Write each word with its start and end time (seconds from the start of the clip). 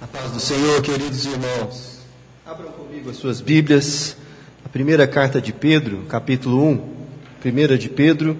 A 0.00 0.06
paz 0.06 0.32
do 0.32 0.40
Senhor, 0.40 0.80
queridos 0.80 1.26
irmãos. 1.26 1.98
Abram 2.46 2.72
comigo 2.72 3.10
as 3.10 3.16
suas 3.16 3.42
Bíblias. 3.42 4.16
A 4.64 4.68
primeira 4.68 5.06
carta 5.06 5.42
de 5.42 5.52
Pedro, 5.52 6.04
capítulo 6.08 6.66
1. 6.70 6.94
Primeira 7.38 7.76
de 7.76 7.90
Pedro. 7.90 8.34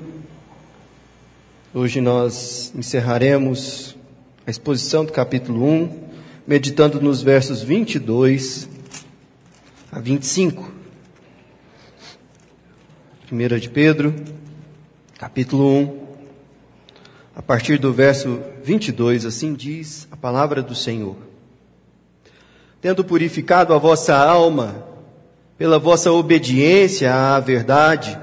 Hoje 1.74 2.00
nós 2.00 2.72
encerraremos 2.74 3.94
a 4.46 4.50
exposição 4.50 5.04
do 5.04 5.12
capítulo 5.12 5.62
1, 5.62 6.08
meditando 6.46 6.98
nos 6.98 7.20
versos 7.20 7.62
22 7.62 8.66
a 9.92 10.00
25. 10.00 10.72
Primeira 13.26 13.60
de 13.60 13.68
Pedro, 13.68 14.14
capítulo 15.18 15.68
1. 15.68 16.00
A 17.36 17.42
partir 17.42 17.78
do 17.78 17.92
verso 17.92 18.40
22, 18.64 19.26
assim 19.26 19.52
diz 19.52 20.08
a 20.10 20.16
palavra 20.16 20.62
do 20.62 20.74
Senhor 20.74 21.28
tendo 22.80 23.04
purificado 23.04 23.74
a 23.74 23.78
vossa 23.78 24.16
alma 24.16 24.86
pela 25.58 25.78
vossa 25.78 26.10
obediência 26.10 27.12
à 27.12 27.38
verdade, 27.38 28.18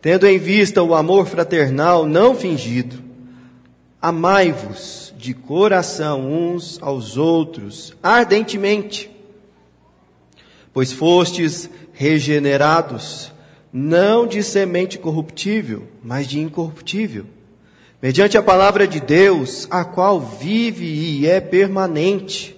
tendo 0.00 0.26
em 0.26 0.38
vista 0.38 0.82
o 0.82 0.94
amor 0.94 1.26
fraternal 1.26 2.06
não 2.06 2.36
fingido, 2.36 3.02
amai-vos 4.00 5.12
de 5.16 5.34
coração 5.34 6.30
uns 6.30 6.78
aos 6.80 7.16
outros 7.16 7.92
ardentemente, 8.00 9.10
pois 10.72 10.92
fostes 10.92 11.68
regenerados, 11.92 13.32
não 13.72 14.24
de 14.24 14.42
semente 14.42 14.98
corruptível, 14.98 15.88
mas 16.00 16.28
de 16.28 16.38
incorruptível, 16.38 17.26
mediante 18.00 18.38
a 18.38 18.42
palavra 18.42 18.86
de 18.86 19.00
Deus, 19.00 19.66
a 19.68 19.84
qual 19.84 20.20
vive 20.20 20.84
e 20.84 21.26
é 21.26 21.40
permanente 21.40 22.54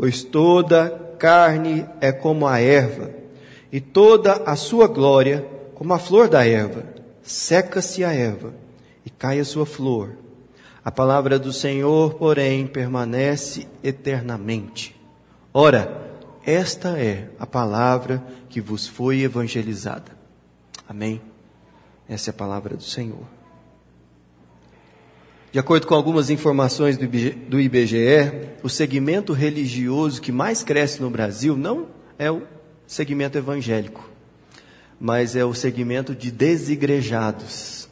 pois 0.00 0.24
toda 0.24 1.14
carne 1.18 1.86
é 2.00 2.10
como 2.10 2.46
a 2.46 2.58
erva, 2.58 3.10
e 3.70 3.82
toda 3.82 4.32
a 4.32 4.56
sua 4.56 4.88
glória 4.88 5.46
como 5.74 5.92
a 5.92 5.98
flor 5.98 6.26
da 6.26 6.42
erva. 6.42 6.84
Seca-se 7.22 8.02
a 8.02 8.10
erva 8.10 8.54
e 9.04 9.10
cai 9.10 9.38
a 9.38 9.44
sua 9.44 9.66
flor. 9.66 10.16
A 10.82 10.90
palavra 10.90 11.38
do 11.38 11.52
Senhor, 11.52 12.14
porém, 12.14 12.66
permanece 12.66 13.68
eternamente. 13.84 14.98
Ora, 15.52 16.16
esta 16.46 16.98
é 16.98 17.28
a 17.38 17.46
palavra 17.46 18.24
que 18.48 18.58
vos 18.58 18.86
foi 18.86 19.20
evangelizada. 19.20 20.12
Amém? 20.88 21.20
Essa 22.08 22.30
é 22.30 22.32
a 22.32 22.34
palavra 22.34 22.74
do 22.74 22.84
Senhor. 22.84 23.39
De 25.52 25.58
acordo 25.58 25.84
com 25.84 25.96
algumas 25.96 26.30
informações 26.30 26.96
do 26.96 27.60
IBGE, 27.60 28.50
o 28.62 28.68
segmento 28.68 29.32
religioso 29.32 30.22
que 30.22 30.30
mais 30.30 30.62
cresce 30.62 31.02
no 31.02 31.10
Brasil 31.10 31.56
não 31.56 31.88
é 32.16 32.30
o 32.30 32.42
segmento 32.86 33.36
evangélico, 33.36 34.08
mas 35.00 35.34
é 35.34 35.44
o 35.44 35.52
segmento 35.52 36.14
de 36.14 36.30
desigrejados. 36.30 37.88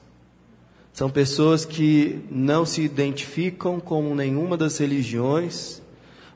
São 0.92 1.10
pessoas 1.10 1.64
que 1.64 2.24
não 2.30 2.64
se 2.64 2.82
identificam 2.82 3.80
com 3.80 4.14
nenhuma 4.14 4.56
das 4.56 4.78
religiões, 4.78 5.82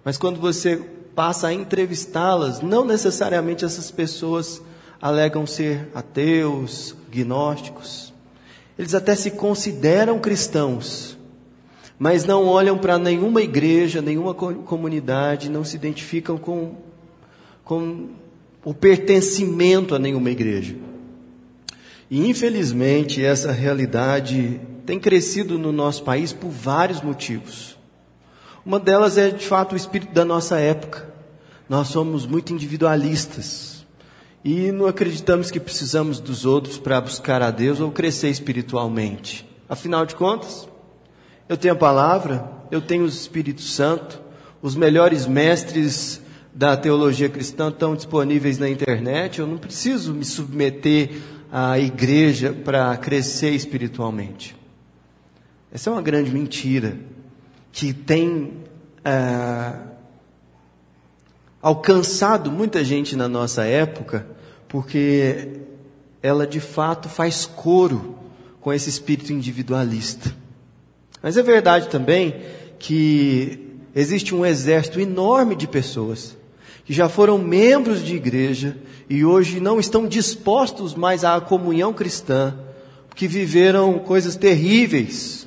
mas 0.04 0.18
quando 0.18 0.40
você 0.40 0.76
passa 1.14 1.48
a 1.48 1.52
entrevistá-las, 1.52 2.60
não 2.60 2.84
necessariamente 2.84 3.64
essas 3.64 3.92
pessoas 3.92 4.60
alegam 5.00 5.46
ser 5.46 5.88
ateus, 5.94 6.96
gnósticos. 7.10 8.12
Eles 8.78 8.94
até 8.94 9.14
se 9.14 9.32
consideram 9.32 10.18
cristãos, 10.18 11.11
mas 11.98 12.24
não 12.24 12.46
olham 12.46 12.78
para 12.78 12.98
nenhuma 12.98 13.42
igreja, 13.42 14.02
nenhuma 14.02 14.34
comunidade, 14.34 15.50
não 15.50 15.64
se 15.64 15.76
identificam 15.76 16.36
com, 16.36 16.76
com 17.64 18.08
o 18.64 18.74
pertencimento 18.74 19.94
a 19.94 19.98
nenhuma 19.98 20.30
igreja. 20.30 20.76
E 22.10 22.28
infelizmente 22.28 23.24
essa 23.24 23.52
realidade 23.52 24.60
tem 24.84 24.98
crescido 24.98 25.58
no 25.58 25.72
nosso 25.72 26.02
país 26.02 26.32
por 26.32 26.50
vários 26.50 27.00
motivos. 27.00 27.78
Uma 28.64 28.78
delas 28.78 29.16
é 29.16 29.30
de 29.30 29.46
fato 29.46 29.72
o 29.72 29.76
espírito 29.76 30.12
da 30.12 30.24
nossa 30.24 30.58
época. 30.58 31.08
Nós 31.68 31.88
somos 31.88 32.26
muito 32.26 32.52
individualistas. 32.52 33.86
E 34.44 34.72
não 34.72 34.86
acreditamos 34.86 35.50
que 35.50 35.60
precisamos 35.60 36.20
dos 36.20 36.44
outros 36.44 36.76
para 36.76 37.00
buscar 37.00 37.42
a 37.42 37.50
Deus 37.50 37.80
ou 37.80 37.90
crescer 37.90 38.28
espiritualmente. 38.28 39.48
Afinal 39.68 40.04
de 40.04 40.14
contas, 40.14 40.68
eu 41.52 41.56
tenho 41.58 41.74
a 41.74 41.76
palavra, 41.76 42.50
eu 42.70 42.80
tenho 42.80 43.04
o 43.04 43.06
Espírito 43.06 43.60
Santo, 43.60 44.18
os 44.62 44.74
melhores 44.74 45.26
mestres 45.26 46.18
da 46.54 46.74
teologia 46.78 47.28
cristã 47.28 47.68
estão 47.68 47.94
disponíveis 47.94 48.58
na 48.58 48.70
internet, 48.70 49.38
eu 49.38 49.46
não 49.46 49.58
preciso 49.58 50.14
me 50.14 50.24
submeter 50.24 51.10
à 51.52 51.78
igreja 51.78 52.54
para 52.54 52.96
crescer 52.96 53.50
espiritualmente. 53.50 54.56
Essa 55.70 55.90
é 55.90 55.92
uma 55.92 56.00
grande 56.00 56.30
mentira 56.30 56.96
que 57.70 57.92
tem 57.92 58.54
ah, 59.04 59.88
alcançado 61.60 62.50
muita 62.50 62.82
gente 62.82 63.14
na 63.14 63.28
nossa 63.28 63.62
época, 63.66 64.26
porque 64.66 65.60
ela 66.22 66.46
de 66.46 66.60
fato 66.60 67.10
faz 67.10 67.44
coro 67.44 68.16
com 68.58 68.72
esse 68.72 68.88
espírito 68.88 69.34
individualista. 69.34 70.40
Mas 71.22 71.36
é 71.36 71.42
verdade 71.42 71.88
também 71.88 72.36
que 72.78 73.78
existe 73.94 74.34
um 74.34 74.44
exército 74.44 74.98
enorme 75.00 75.54
de 75.54 75.68
pessoas 75.68 76.36
que 76.84 76.92
já 76.92 77.08
foram 77.08 77.38
membros 77.38 78.04
de 78.04 78.16
igreja 78.16 78.76
e 79.08 79.24
hoje 79.24 79.60
não 79.60 79.78
estão 79.78 80.06
dispostos 80.06 80.94
mais 80.94 81.24
à 81.24 81.40
comunhão 81.40 81.92
cristã, 81.92 82.54
que 83.14 83.28
viveram 83.28 83.98
coisas 83.98 84.36
terríveis, 84.36 85.46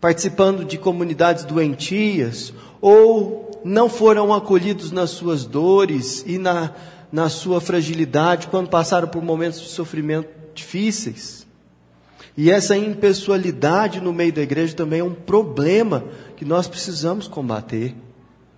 participando 0.00 0.64
de 0.64 0.76
comunidades 0.76 1.44
doentias 1.44 2.52
ou 2.80 3.62
não 3.64 3.88
foram 3.88 4.34
acolhidos 4.34 4.90
nas 4.90 5.10
suas 5.10 5.46
dores 5.46 6.22
e 6.26 6.36
na, 6.36 6.72
na 7.10 7.30
sua 7.30 7.60
fragilidade 7.60 8.48
quando 8.48 8.68
passaram 8.68 9.08
por 9.08 9.22
momentos 9.22 9.60
de 9.60 9.68
sofrimento 9.68 10.28
difíceis. 10.54 11.43
E 12.36 12.50
essa 12.50 12.76
impessoalidade 12.76 14.00
no 14.00 14.12
meio 14.12 14.32
da 14.32 14.42
igreja 14.42 14.74
também 14.74 15.00
é 15.00 15.04
um 15.04 15.14
problema 15.14 16.04
que 16.36 16.44
nós 16.44 16.66
precisamos 16.66 17.28
combater, 17.28 17.94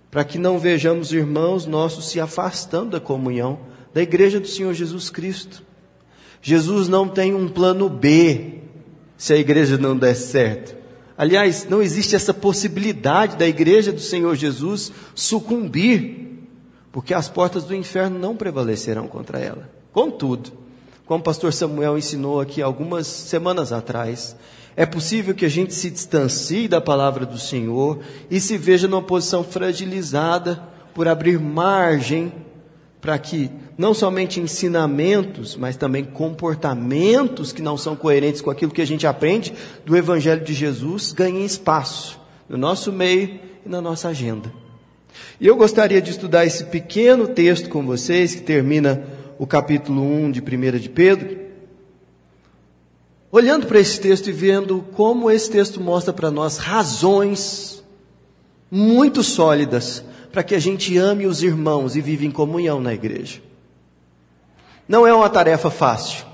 para 0.09 0.23
que 0.23 0.39
não 0.39 0.57
vejamos 0.57 1.11
irmãos 1.13 1.65
nossos 1.65 2.09
se 2.09 2.19
afastando 2.19 2.91
da 2.91 2.99
comunhão 2.99 3.59
da 3.93 4.01
igreja 4.01 4.39
do 4.39 4.47
Senhor 4.47 4.73
Jesus 4.73 5.09
Cristo. 5.09 5.63
Jesus 6.41 6.87
não 6.87 7.07
tem 7.07 7.33
um 7.33 7.47
plano 7.47 7.89
B 7.89 8.59
se 9.17 9.33
a 9.33 9.37
igreja 9.37 9.77
não 9.77 9.97
der 9.97 10.15
certo. 10.15 10.75
Aliás, 11.17 11.67
não 11.67 11.81
existe 11.81 12.15
essa 12.15 12.33
possibilidade 12.33 13.37
da 13.37 13.47
igreja 13.47 13.91
do 13.91 13.99
Senhor 13.99 14.35
Jesus 14.35 14.91
sucumbir, 15.15 16.45
porque 16.91 17.13
as 17.13 17.27
portas 17.27 17.63
do 17.63 17.73
inferno 17.73 18.19
não 18.19 18.35
prevalecerão 18.35 19.07
contra 19.07 19.39
ela. 19.39 19.67
Contudo, 19.91 20.51
como 21.07 21.21
o 21.21 21.23
pastor 21.23 21.53
Samuel 21.53 21.97
ensinou 21.97 22.41
aqui 22.41 22.61
algumas 22.61 23.07
semanas 23.07 23.71
atrás, 23.71 24.35
é 24.75 24.85
possível 24.85 25.33
que 25.33 25.45
a 25.45 25.49
gente 25.49 25.73
se 25.73 25.89
distancie 25.89 26.67
da 26.67 26.81
palavra 26.81 27.25
do 27.25 27.39
Senhor 27.39 27.99
e 28.29 28.39
se 28.41 28.57
veja 28.57 28.87
numa 28.87 29.01
posição 29.01 29.43
fragilizada 29.43 30.61
por 30.93 31.07
abrir 31.07 31.39
margem 31.39 32.31
para 32.99 33.17
que 33.17 33.49
não 33.77 33.93
somente 33.93 34.41
ensinamentos, 34.41 35.55
mas 35.55 35.77
também 35.77 36.03
comportamentos 36.03 37.53
que 37.53 37.61
não 37.61 37.77
são 37.77 37.95
coerentes 37.95 38.41
com 38.41 38.51
aquilo 38.51 38.73
que 38.73 38.81
a 38.81 38.87
gente 38.87 39.07
aprende 39.07 39.53
do 39.85 39.95
Evangelho 39.95 40.43
de 40.43 40.53
Jesus 40.53 41.13
ganhem 41.13 41.45
espaço 41.45 42.19
no 42.49 42.57
nosso 42.57 42.91
meio 42.91 43.39
e 43.65 43.69
na 43.69 43.79
nossa 43.79 44.09
agenda. 44.09 44.51
E 45.39 45.47
eu 45.47 45.55
gostaria 45.55 46.01
de 46.01 46.11
estudar 46.11 46.45
esse 46.45 46.65
pequeno 46.65 47.27
texto 47.27 47.69
com 47.69 47.85
vocês, 47.85 48.35
que 48.35 48.41
termina 48.41 49.16
o 49.37 49.45
capítulo 49.45 50.01
1 50.01 50.31
de 50.31 50.41
1 50.41 50.79
de 50.79 50.89
Pedro, 50.89 51.37
olhando 53.31 53.67
para 53.67 53.79
esse 53.79 53.99
texto 53.99 54.27
e 54.29 54.31
vendo 54.31 54.83
como 54.95 55.29
esse 55.29 55.49
texto 55.49 55.79
mostra 55.79 56.13
para 56.13 56.31
nós 56.31 56.57
razões 56.57 57.83
muito 58.71 59.23
sólidas 59.23 60.03
para 60.31 60.43
que 60.43 60.55
a 60.55 60.59
gente 60.59 60.97
ame 60.97 61.25
os 61.25 61.41
irmãos 61.41 61.95
e 61.95 62.01
viva 62.01 62.25
em 62.25 62.31
comunhão 62.31 62.79
na 62.79 62.93
igreja. 62.93 63.41
Não 64.87 65.05
é 65.05 65.13
uma 65.13 65.29
tarefa 65.29 65.69
fácil. 65.69 66.25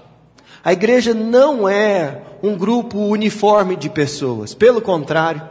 A 0.64 0.72
igreja 0.72 1.14
não 1.14 1.68
é 1.68 2.22
um 2.42 2.58
grupo 2.58 2.98
uniforme 3.00 3.76
de 3.76 3.90
pessoas. 3.90 4.54
Pelo 4.54 4.82
contrário, 4.82 5.42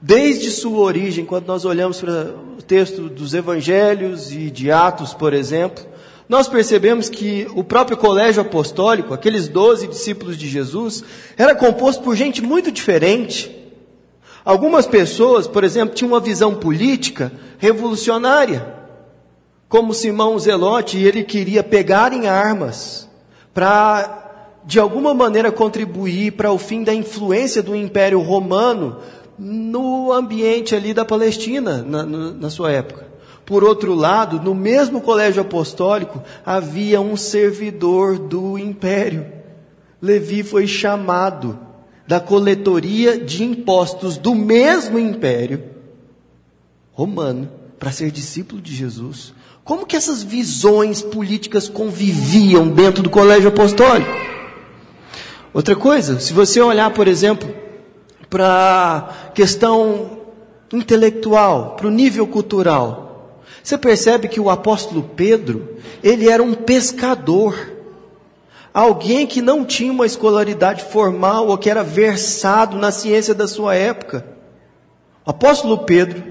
desde 0.00 0.50
sua 0.50 0.78
origem, 0.78 1.24
quando 1.24 1.46
nós 1.46 1.64
olhamos 1.64 2.00
para 2.00 2.34
o 2.58 2.62
texto 2.62 3.08
dos 3.08 3.34
evangelhos 3.34 4.32
e 4.32 4.50
de 4.50 4.70
Atos, 4.70 5.14
por 5.14 5.32
exemplo, 5.32 5.84
nós 6.28 6.48
percebemos 6.48 7.08
que 7.08 7.46
o 7.54 7.62
próprio 7.62 7.96
colégio 7.96 8.40
apostólico, 8.40 9.12
aqueles 9.12 9.48
doze 9.48 9.86
discípulos 9.86 10.38
de 10.38 10.48
Jesus, 10.48 11.04
era 11.36 11.54
composto 11.54 12.02
por 12.02 12.16
gente 12.16 12.40
muito 12.40 12.72
diferente. 12.72 13.54
Algumas 14.44 14.86
pessoas, 14.86 15.46
por 15.46 15.64
exemplo, 15.64 15.94
tinham 15.94 16.12
uma 16.12 16.20
visão 16.20 16.54
política 16.54 17.32
revolucionária, 17.58 18.74
como 19.68 19.94
Simão 19.94 20.38
Zelote, 20.38 20.98
e 20.98 21.06
ele 21.06 21.24
queria 21.24 21.62
pegar 21.62 22.12
em 22.12 22.26
armas 22.26 23.08
para, 23.52 24.60
de 24.64 24.78
alguma 24.78 25.12
maneira, 25.12 25.52
contribuir 25.52 26.32
para 26.32 26.52
o 26.52 26.58
fim 26.58 26.82
da 26.82 26.94
influência 26.94 27.62
do 27.62 27.74
Império 27.74 28.20
Romano 28.20 28.98
no 29.38 30.12
ambiente 30.12 30.74
ali 30.74 30.94
da 30.94 31.04
Palestina, 31.04 31.82
na, 31.82 32.04
na 32.04 32.50
sua 32.50 32.70
época. 32.70 33.13
Por 33.44 33.62
outro 33.62 33.94
lado, 33.94 34.40
no 34.40 34.54
mesmo 34.54 35.00
colégio 35.00 35.42
apostólico 35.42 36.22
havia 36.44 37.00
um 37.00 37.16
servidor 37.16 38.18
do 38.18 38.58
império. 38.58 39.26
Levi 40.00 40.42
foi 40.42 40.66
chamado 40.66 41.58
da 42.06 42.20
coletoria 42.20 43.18
de 43.18 43.44
impostos 43.44 44.16
do 44.16 44.34
mesmo 44.34 44.98
império 44.98 45.64
romano 46.92 47.50
para 47.78 47.92
ser 47.92 48.10
discípulo 48.10 48.62
de 48.62 48.74
Jesus. 48.74 49.34
Como 49.62 49.86
que 49.86 49.96
essas 49.96 50.22
visões 50.22 51.02
políticas 51.02 51.68
conviviam 51.68 52.68
dentro 52.68 53.02
do 53.02 53.10
colégio 53.10 53.48
apostólico? 53.48 54.10
Outra 55.52 55.74
coisa, 55.74 56.18
se 56.18 56.32
você 56.32 56.60
olhar, 56.60 56.90
por 56.90 57.08
exemplo, 57.08 57.48
para 58.28 59.08
a 59.28 59.30
questão 59.30 60.18
intelectual, 60.72 61.76
para 61.76 61.86
o 61.86 61.90
nível 61.90 62.26
cultural, 62.26 63.03
você 63.64 63.78
percebe 63.78 64.28
que 64.28 64.38
o 64.38 64.50
apóstolo 64.50 65.02
Pedro, 65.16 65.78
ele 66.02 66.28
era 66.28 66.42
um 66.42 66.52
pescador 66.52 67.72
alguém 68.74 69.26
que 69.26 69.40
não 69.40 69.64
tinha 69.64 69.90
uma 69.90 70.04
escolaridade 70.04 70.84
formal 70.84 71.48
ou 71.48 71.56
que 71.56 71.70
era 71.70 71.82
versado 71.82 72.76
na 72.76 72.90
ciência 72.90 73.32
da 73.32 73.48
sua 73.48 73.74
época. 73.74 74.26
O 75.24 75.30
apóstolo 75.30 75.78
Pedro, 75.78 76.22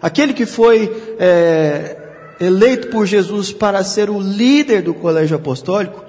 aquele 0.00 0.32
que 0.32 0.46
foi 0.46 1.16
é, 1.18 1.96
eleito 2.40 2.88
por 2.88 3.04
Jesus 3.04 3.52
para 3.52 3.84
ser 3.84 4.08
o 4.08 4.18
líder 4.18 4.80
do 4.80 4.94
colégio 4.94 5.36
apostólico, 5.36 6.02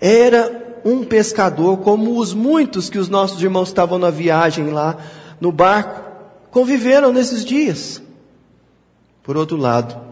era 0.00 0.80
um 0.84 1.04
pescador, 1.04 1.76
como 1.78 2.18
os 2.18 2.34
muitos 2.34 2.90
que 2.90 2.98
os 2.98 3.08
nossos 3.08 3.40
irmãos 3.40 3.68
estavam 3.68 4.00
na 4.00 4.10
viagem 4.10 4.70
lá 4.70 4.96
no 5.40 5.52
barco, 5.52 6.02
conviveram 6.50 7.12
nesses 7.12 7.44
dias. 7.44 8.02
Por 9.22 9.36
outro 9.36 9.56
lado, 9.56 10.03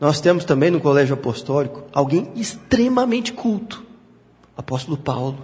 nós 0.00 0.20
temos 0.20 0.44
também 0.44 0.70
no 0.70 0.80
colégio 0.80 1.14
apostólico 1.14 1.84
alguém 1.92 2.30
extremamente 2.36 3.32
culto 3.32 3.86
apóstolo 4.56 4.96
Paulo, 4.96 5.38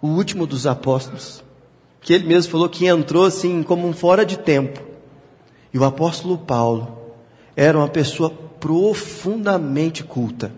o 0.00 0.08
último 0.08 0.46
dos 0.46 0.66
apóstolos, 0.66 1.44
que 2.00 2.12
ele 2.12 2.26
mesmo 2.26 2.50
falou 2.50 2.68
que 2.68 2.86
entrou 2.86 3.24
assim 3.24 3.62
como 3.62 3.86
um 3.86 3.92
fora 3.92 4.24
de 4.24 4.38
tempo. 4.38 4.80
E 5.72 5.78
o 5.78 5.84
apóstolo 5.84 6.38
Paulo 6.38 6.96
era 7.54 7.76
uma 7.76 7.88
pessoa 7.88 8.30
profundamente 8.30 10.02
culta. 10.02 10.52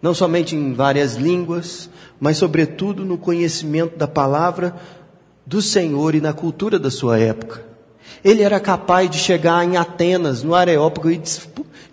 Não 0.00 0.14
somente 0.14 0.56
em 0.56 0.72
várias 0.72 1.16
línguas, 1.16 1.90
mas 2.18 2.38
sobretudo 2.38 3.04
no 3.04 3.18
conhecimento 3.18 3.98
da 3.98 4.08
palavra 4.08 4.74
do 5.44 5.60
Senhor 5.60 6.14
e 6.14 6.20
na 6.20 6.32
cultura 6.32 6.78
da 6.78 6.90
sua 6.90 7.18
época. 7.18 7.64
Ele 8.24 8.42
era 8.42 8.58
capaz 8.58 9.10
de 9.10 9.18
chegar 9.18 9.64
em 9.64 9.76
Atenas, 9.76 10.42
no 10.42 10.54
Areópago, 10.54 11.10
e 11.10 11.20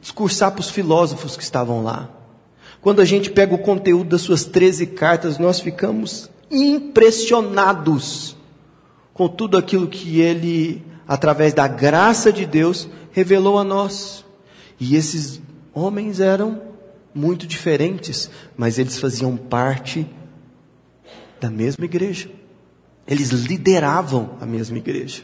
discursar 0.07 0.51
para 0.51 0.61
os 0.61 0.69
filósofos 0.69 1.35
que 1.35 1.43
estavam 1.43 1.83
lá. 1.83 2.09
Quando 2.79 3.01
a 3.01 3.05
gente 3.05 3.29
pega 3.29 3.53
o 3.53 3.57
conteúdo 3.59 4.11
das 4.11 4.21
suas 4.21 4.45
13 4.45 4.87
cartas, 4.87 5.37
nós 5.37 5.59
ficamos 5.59 6.29
impressionados 6.49 8.37
com 9.13 9.27
tudo 9.27 9.57
aquilo 9.57 9.87
que 9.87 10.21
ele, 10.21 10.81
através 11.05 11.53
da 11.53 11.67
graça 11.67 12.31
de 12.31 12.45
Deus, 12.45 12.87
revelou 13.11 13.59
a 13.59 13.65
nós. 13.65 14.23
E 14.79 14.95
esses 14.95 15.41
homens 15.73 16.21
eram 16.21 16.61
muito 17.13 17.45
diferentes, 17.45 18.29
mas 18.55 18.79
eles 18.79 18.97
faziam 18.99 19.35
parte 19.35 20.07
da 21.41 21.49
mesma 21.49 21.83
igreja. 21.83 22.29
Eles 23.05 23.31
lideravam 23.31 24.37
a 24.39 24.45
mesma 24.45 24.77
igreja. 24.77 25.23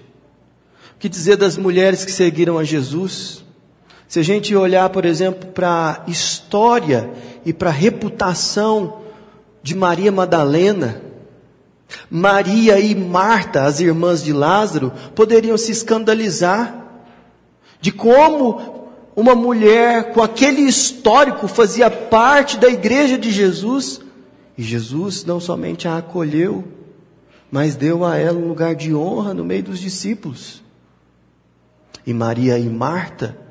O 0.95 0.99
que 0.99 1.07
dizer 1.07 1.37
das 1.37 1.55
mulheres 1.55 2.03
que 2.03 2.11
seguiram 2.11 2.57
a 2.57 2.65
Jesus? 2.65 3.43
Se 4.13 4.19
a 4.19 4.23
gente 4.23 4.55
olhar, 4.55 4.91
por 4.91 5.05
exemplo, 5.05 5.49
para 5.49 6.03
a 6.05 6.11
história 6.11 7.09
e 7.43 7.51
para 7.51 7.69
a 7.69 7.73
reputação 7.73 8.99
de 9.63 9.73
Maria 9.73 10.11
Madalena, 10.11 11.01
Maria 12.11 12.79
e 12.79 12.93
Marta, 12.93 13.63
as 13.63 13.79
irmãs 13.79 14.23
de 14.23 14.31
Lázaro, 14.31 14.93
poderiam 15.15 15.57
se 15.57 15.71
escandalizar 15.71 16.79
de 17.81 17.91
como 17.91 18.87
uma 19.15 19.33
mulher 19.33 20.13
com 20.13 20.21
aquele 20.21 20.61
histórico 20.61 21.47
fazia 21.47 21.89
parte 21.89 22.55
da 22.57 22.69
igreja 22.69 23.17
de 23.17 23.31
Jesus, 23.31 23.99
e 24.55 24.61
Jesus 24.61 25.25
não 25.25 25.39
somente 25.39 25.87
a 25.87 25.97
acolheu, 25.97 26.63
mas 27.49 27.75
deu 27.75 28.05
a 28.05 28.15
ela 28.15 28.37
um 28.37 28.47
lugar 28.47 28.75
de 28.75 28.93
honra 28.93 29.33
no 29.33 29.43
meio 29.43 29.63
dos 29.63 29.79
discípulos. 29.79 30.61
E 32.05 32.13
Maria 32.13 32.59
e 32.59 32.69
Marta 32.69 33.41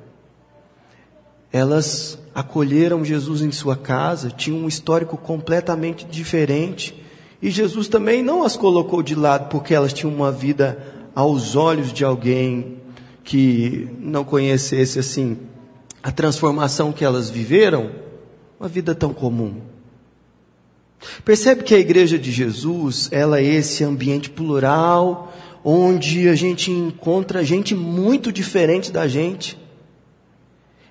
elas 1.52 2.18
acolheram 2.34 3.04
Jesus 3.04 3.42
em 3.42 3.52
sua 3.52 3.76
casa, 3.76 4.30
tinham 4.30 4.60
um 4.60 4.68
histórico 4.68 5.18
completamente 5.18 6.06
diferente. 6.06 6.94
E 7.42 7.50
Jesus 7.50 7.88
também 7.88 8.22
não 8.22 8.42
as 8.42 8.56
colocou 8.56 9.02
de 9.02 9.14
lado 9.14 9.48
porque 9.50 9.74
elas 9.74 9.92
tinham 9.92 10.14
uma 10.14 10.32
vida 10.32 10.78
aos 11.14 11.54
olhos 11.54 11.92
de 11.92 12.04
alguém 12.04 12.78
que 13.22 13.88
não 14.00 14.24
conhecesse 14.24 14.98
assim 14.98 15.36
a 16.02 16.10
transformação 16.10 16.90
que 16.90 17.04
elas 17.04 17.28
viveram, 17.28 17.90
uma 18.58 18.68
vida 18.68 18.94
tão 18.94 19.12
comum. 19.12 19.60
Percebe 21.24 21.62
que 21.62 21.74
a 21.74 21.78
igreja 21.78 22.18
de 22.18 22.32
Jesus, 22.32 23.08
ela 23.12 23.40
é 23.40 23.44
esse 23.44 23.84
ambiente 23.84 24.30
plural, 24.30 25.32
onde 25.64 26.28
a 26.28 26.34
gente 26.34 26.70
encontra 26.70 27.44
gente 27.44 27.74
muito 27.74 28.32
diferente 28.32 28.90
da 28.90 29.06
gente 29.06 29.61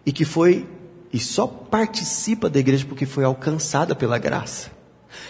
e 0.06 0.12
que 0.12 0.25
foi 0.25 0.68
e 1.13 1.19
só 1.19 1.45
participa 1.45 2.50
da 2.50 2.59
igreja 2.59 2.86
porque 2.88 3.06
foi 3.06 3.24
alcançada 3.24 3.95
pela 3.95 4.18
graça. 4.18 4.69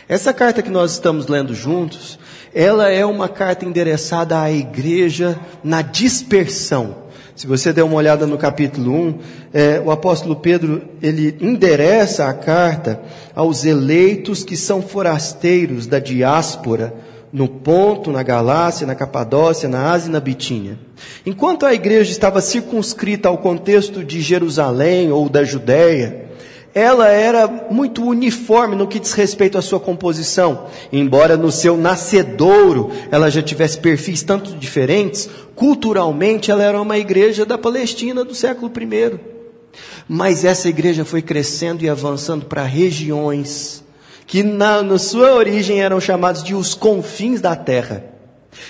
Essa 0.07 0.33
carta 0.33 0.61
que 0.61 0.69
nós 0.69 0.91
estamos 0.91 1.27
lendo 1.27 1.55
juntos, 1.55 2.19
ela 2.53 2.89
é 2.89 3.05
uma 3.05 3.27
carta 3.27 3.65
endereçada 3.65 4.39
à 4.39 4.51
igreja 4.51 5.39
na 5.63 5.81
dispersão. 5.81 7.01
Se 7.35 7.47
você 7.47 7.73
der 7.73 7.83
uma 7.83 7.95
olhada 7.95 8.27
no 8.27 8.37
capítulo 8.37 8.93
1, 8.93 9.19
é, 9.53 9.79
o 9.83 9.89
apóstolo 9.89 10.35
Pedro, 10.35 10.83
ele 11.01 11.35
endereça 11.41 12.27
a 12.27 12.33
carta 12.33 13.01
aos 13.33 13.65
eleitos 13.65 14.43
que 14.43 14.55
são 14.55 14.81
forasteiros 14.81 15.87
da 15.87 15.97
diáspora, 15.97 16.93
no 17.31 17.47
Ponto, 17.47 18.11
na 18.11 18.23
Galácia, 18.23 18.85
na 18.85 18.95
Capadócia, 18.95 19.69
na 19.69 19.91
Ásia 19.91 20.09
e 20.09 20.11
na 20.11 20.19
Bitínia. 20.19 20.77
Enquanto 21.25 21.65
a 21.65 21.73
igreja 21.73 22.11
estava 22.11 22.41
circunscrita 22.41 23.29
ao 23.29 23.37
contexto 23.37 24.03
de 24.03 24.21
Jerusalém 24.21 25.11
ou 25.11 25.29
da 25.29 25.43
Judéia, 25.43 26.29
ela 26.73 27.07
era 27.07 27.47
muito 27.69 28.03
uniforme 28.03 28.75
no 28.75 28.87
que 28.87 28.99
diz 28.99 29.13
respeito 29.13 29.57
à 29.57 29.61
sua 29.61 29.79
composição. 29.79 30.67
Embora 30.91 31.35
no 31.35 31.51
seu 31.51 31.75
nascedouro 31.75 32.91
ela 33.11 33.29
já 33.29 33.41
tivesse 33.41 33.77
perfis 33.77 34.23
tanto 34.23 34.55
diferentes, 34.55 35.29
culturalmente 35.55 36.49
ela 36.49 36.63
era 36.63 36.81
uma 36.81 36.97
igreja 36.97 37.45
da 37.45 37.57
Palestina 37.57 38.23
do 38.23 38.33
século 38.33 38.71
I. 38.75 39.19
Mas 40.07 40.43
essa 40.43 40.69
igreja 40.69 41.05
foi 41.05 41.21
crescendo 41.21 41.83
e 41.83 41.89
avançando 41.89 42.45
para 42.45 42.63
regiões 42.63 43.80
que 44.31 44.43
na, 44.43 44.81
na 44.81 44.97
sua 44.97 45.33
origem 45.33 45.81
eram 45.81 45.99
chamados 45.99 46.41
de 46.41 46.55
os 46.55 46.73
confins 46.73 47.41
da 47.41 47.53
terra. 47.53 48.05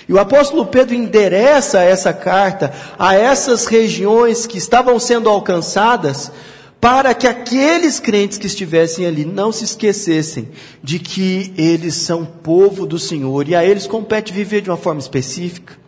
E 0.08 0.12
o 0.12 0.18
apóstolo 0.18 0.66
Pedro 0.66 0.92
endereça 0.92 1.78
essa 1.78 2.12
carta 2.12 2.72
a 2.98 3.14
essas 3.14 3.66
regiões 3.66 4.44
que 4.44 4.58
estavam 4.58 4.98
sendo 4.98 5.28
alcançadas, 5.28 6.32
para 6.80 7.14
que 7.14 7.28
aqueles 7.28 8.00
crentes 8.00 8.38
que 8.38 8.48
estivessem 8.48 9.06
ali 9.06 9.24
não 9.24 9.52
se 9.52 9.62
esquecessem 9.62 10.48
de 10.82 10.98
que 10.98 11.54
eles 11.56 11.94
são 11.94 12.24
povo 12.24 12.84
do 12.84 12.98
Senhor 12.98 13.48
e 13.48 13.54
a 13.54 13.64
eles 13.64 13.86
compete 13.86 14.32
viver 14.32 14.62
de 14.62 14.70
uma 14.70 14.76
forma 14.76 14.98
específica. 14.98 15.78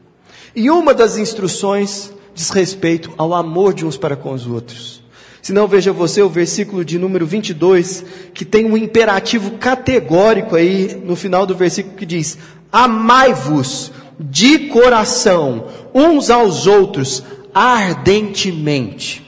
E 0.54 0.70
uma 0.70 0.94
das 0.94 1.18
instruções 1.18 2.12
diz 2.32 2.48
respeito 2.50 3.12
ao 3.18 3.34
amor 3.34 3.74
de 3.74 3.84
uns 3.84 3.96
para 3.96 4.14
com 4.14 4.32
os 4.34 4.46
outros. 4.46 5.03
Se 5.44 5.52
não, 5.52 5.68
veja 5.68 5.92
você 5.92 6.22
o 6.22 6.28
versículo 6.30 6.82
de 6.82 6.98
número 6.98 7.26
22, 7.26 8.02
que 8.32 8.46
tem 8.46 8.64
um 8.64 8.78
imperativo 8.78 9.58
categórico 9.58 10.56
aí 10.56 10.94
no 11.04 11.14
final 11.14 11.44
do 11.44 11.54
versículo 11.54 11.96
que 11.96 12.06
diz: 12.06 12.38
Amai-vos 12.72 13.92
de 14.18 14.70
coração 14.70 15.66
uns 15.92 16.30
aos 16.30 16.66
outros 16.66 17.22
ardentemente. 17.52 19.22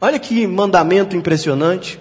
Olha 0.00 0.20
que 0.20 0.46
mandamento 0.46 1.16
impressionante. 1.16 1.98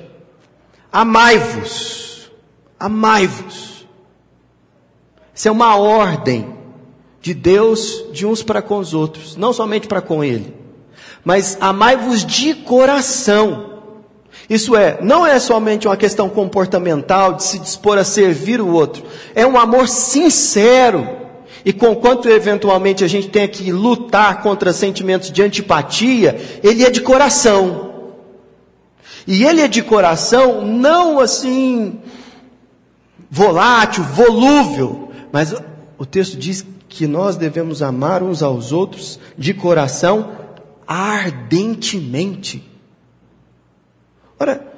Amai-vos. 0.92 2.32
Amai-vos. 2.80 3.88
Isso 5.34 5.48
é 5.48 5.52
uma 5.52 5.76
ordem 5.78 6.54
de 7.20 7.34
Deus 7.34 8.06
de 8.14 8.24
uns 8.24 8.44
para 8.44 8.62
com 8.62 8.78
os 8.78 8.94
outros, 8.94 9.36
não 9.36 9.52
somente 9.52 9.88
para 9.88 10.00
com 10.00 10.24
Ele, 10.24 10.62
mas 11.24 11.58
amai-vos 11.60 12.26
de 12.26 12.54
coração. 12.54 13.72
Isso 14.50 14.76
é, 14.76 15.00
não 15.02 15.26
é 15.26 15.40
somente 15.40 15.88
uma 15.88 15.96
questão 15.96 16.30
comportamental 16.30 17.34
de 17.34 17.44
se 17.44 17.60
dispor 17.60 17.98
a 17.98 18.04
servir 18.04 18.60
o 18.60 18.68
outro, 18.68 19.04
é 19.34 19.46
um 19.46 19.58
amor 19.58 19.88
sincero. 19.88 21.22
E 21.66 21.72
conquanto 21.72 22.28
eventualmente 22.28 23.06
a 23.06 23.08
gente 23.08 23.30
tenha 23.30 23.48
que 23.48 23.72
lutar 23.72 24.42
contra 24.42 24.74
sentimentos 24.74 25.32
de 25.32 25.42
antipatia, 25.42 26.60
ele 26.62 26.84
é 26.84 26.90
de 26.90 27.00
coração. 27.00 27.94
E 29.26 29.46
ele 29.46 29.62
é 29.62 29.68
de 29.70 29.82
coração 29.82 30.66
não 30.66 31.22
assim 31.22 32.00
volátil, 33.32 34.04
volúvel, 34.04 35.10
mas 35.32 35.56
o 35.98 36.06
texto 36.06 36.38
diz 36.38 36.66
que 36.90 37.08
nós 37.08 37.38
devemos 37.38 37.82
amar 37.82 38.22
uns 38.22 38.44
aos 38.44 38.72
outros 38.72 39.20
de 39.38 39.54
coração 39.54 40.43
ardentemente. 40.88 42.64
Ora, 44.40 44.74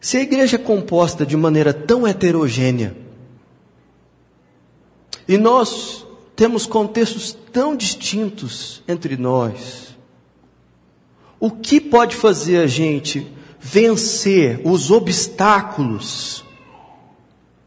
se 0.00 0.16
a 0.16 0.20
igreja 0.20 0.56
é 0.56 0.58
composta 0.58 1.24
de 1.24 1.36
maneira 1.36 1.72
tão 1.72 2.06
heterogênea, 2.06 2.96
e 5.26 5.38
nós 5.38 6.06
temos 6.36 6.66
contextos 6.66 7.32
tão 7.52 7.74
distintos 7.74 8.82
entre 8.86 9.16
nós, 9.16 9.96
o 11.40 11.50
que 11.50 11.80
pode 11.80 12.16
fazer 12.16 12.58
a 12.58 12.66
gente 12.66 13.26
vencer 13.58 14.60
os 14.64 14.90
obstáculos 14.90 16.44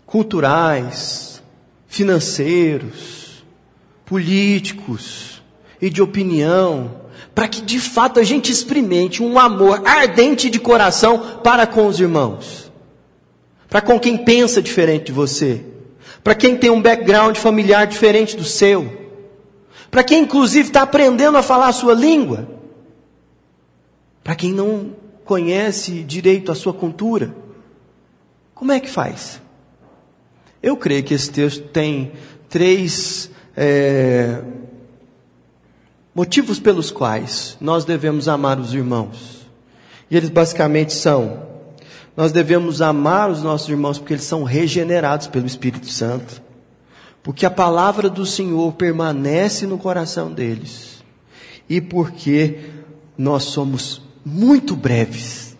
culturais, 0.05 1.41
financeiros, 1.87 3.43
políticos 4.05 5.41
e 5.81 5.89
de 5.89 6.01
opinião, 6.01 7.01
para 7.37 7.47
que 7.47 7.61
de 7.61 7.79
fato 7.79 8.19
a 8.19 8.23
gente 8.23 8.51
experimente 8.51 9.21
um 9.21 9.37
amor 9.37 9.83
ardente 9.85 10.49
de 10.49 10.59
coração 10.59 11.39
para 11.43 11.67
com 11.67 11.85
os 11.85 11.99
irmãos, 11.99 12.71
para 13.69 13.79
com 13.79 13.99
quem 13.99 14.17
pensa 14.17 14.59
diferente 14.59 15.05
de 15.05 15.11
você, 15.11 15.63
para 16.23 16.33
quem 16.33 16.57
tem 16.57 16.71
um 16.71 16.81
background 16.81 17.37
familiar 17.37 17.85
diferente 17.85 18.35
do 18.35 18.43
seu, 18.43 18.91
para 19.91 20.03
quem 20.03 20.23
inclusive 20.23 20.69
está 20.69 20.81
aprendendo 20.81 21.37
a 21.37 21.43
falar 21.43 21.67
a 21.67 21.73
sua 21.73 21.93
língua, 21.93 22.49
para 24.23 24.33
quem 24.33 24.51
não 24.51 24.95
conhece 25.23 26.01
direito 26.01 26.51
a 26.51 26.55
sua 26.55 26.73
cultura. 26.73 27.35
Como 28.55 28.71
é 28.71 28.79
que 28.79 28.89
faz? 28.89 29.39
Eu 30.63 30.75
creio 30.75 31.03
que 31.03 31.13
esse 31.13 31.29
texto 31.29 31.67
tem 31.67 32.13
três 32.49 33.29
é, 33.55 34.41
motivos 36.17 36.59
pelos 36.59 36.89
quais 36.89 37.55
nós 37.61 37.85
devemos 37.85 38.27
amar 38.27 38.59
os 38.59 38.73
irmãos. 38.73 39.47
E 40.09 40.17
eles 40.17 40.29
basicamente 40.31 40.91
são: 40.91 41.43
nós 42.15 42.31
devemos 42.31 42.81
amar 42.81 43.29
os 43.29 43.43
nossos 43.43 43.69
irmãos 43.69 43.99
porque 43.99 44.13
eles 44.13 44.25
são 44.25 44.41
regenerados 44.41 45.27
pelo 45.27 45.45
Espírito 45.45 45.87
Santo, 45.87 46.41
porque 47.21 47.45
a 47.45 47.51
palavra 47.51 48.09
do 48.09 48.25
Senhor 48.25 48.73
permanece 48.73 49.67
no 49.67 49.77
coração 49.77 50.33
deles, 50.33 51.03
e 51.69 51.79
porque 51.79 52.61
nós 53.15 53.43
somos 53.43 54.01
muito 54.25 54.75
breves, 54.75 55.55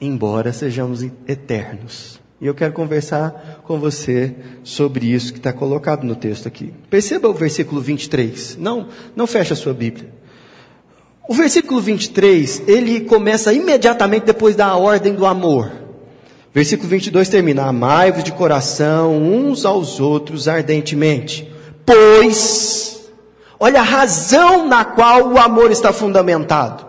embora 0.00 0.52
sejamos 0.52 1.02
eternos. 1.26 2.20
E 2.40 2.46
eu 2.46 2.54
quero 2.54 2.72
conversar 2.74 3.62
com 3.64 3.78
você 3.78 4.34
sobre 4.62 5.06
isso 5.06 5.32
que 5.32 5.38
está 5.38 5.52
colocado 5.52 6.04
no 6.04 6.14
texto 6.14 6.46
aqui. 6.46 6.72
Perceba 6.90 7.28
o 7.28 7.34
versículo 7.34 7.80
23. 7.80 8.58
Não, 8.58 8.88
não 9.14 9.26
feche 9.26 9.54
a 9.54 9.56
sua 9.56 9.72
Bíblia. 9.72 10.12
O 11.28 11.34
versículo 11.34 11.80
23, 11.80 12.62
ele 12.68 13.00
começa 13.00 13.52
imediatamente 13.52 14.26
depois 14.26 14.54
da 14.54 14.76
ordem 14.76 15.14
do 15.14 15.24
amor. 15.24 15.72
Versículo 16.54 16.88
22 16.88 17.28
termina: 17.28 17.64
Amai-vos 17.64 18.22
de 18.22 18.32
coração 18.32 19.16
uns 19.16 19.64
aos 19.64 19.98
outros 19.98 20.46
ardentemente. 20.46 21.50
Pois, 21.84 23.10
olha 23.58 23.80
a 23.80 23.84
razão 23.84 24.68
na 24.68 24.84
qual 24.84 25.32
o 25.32 25.38
amor 25.38 25.70
está 25.70 25.92
fundamentado. 25.92 26.84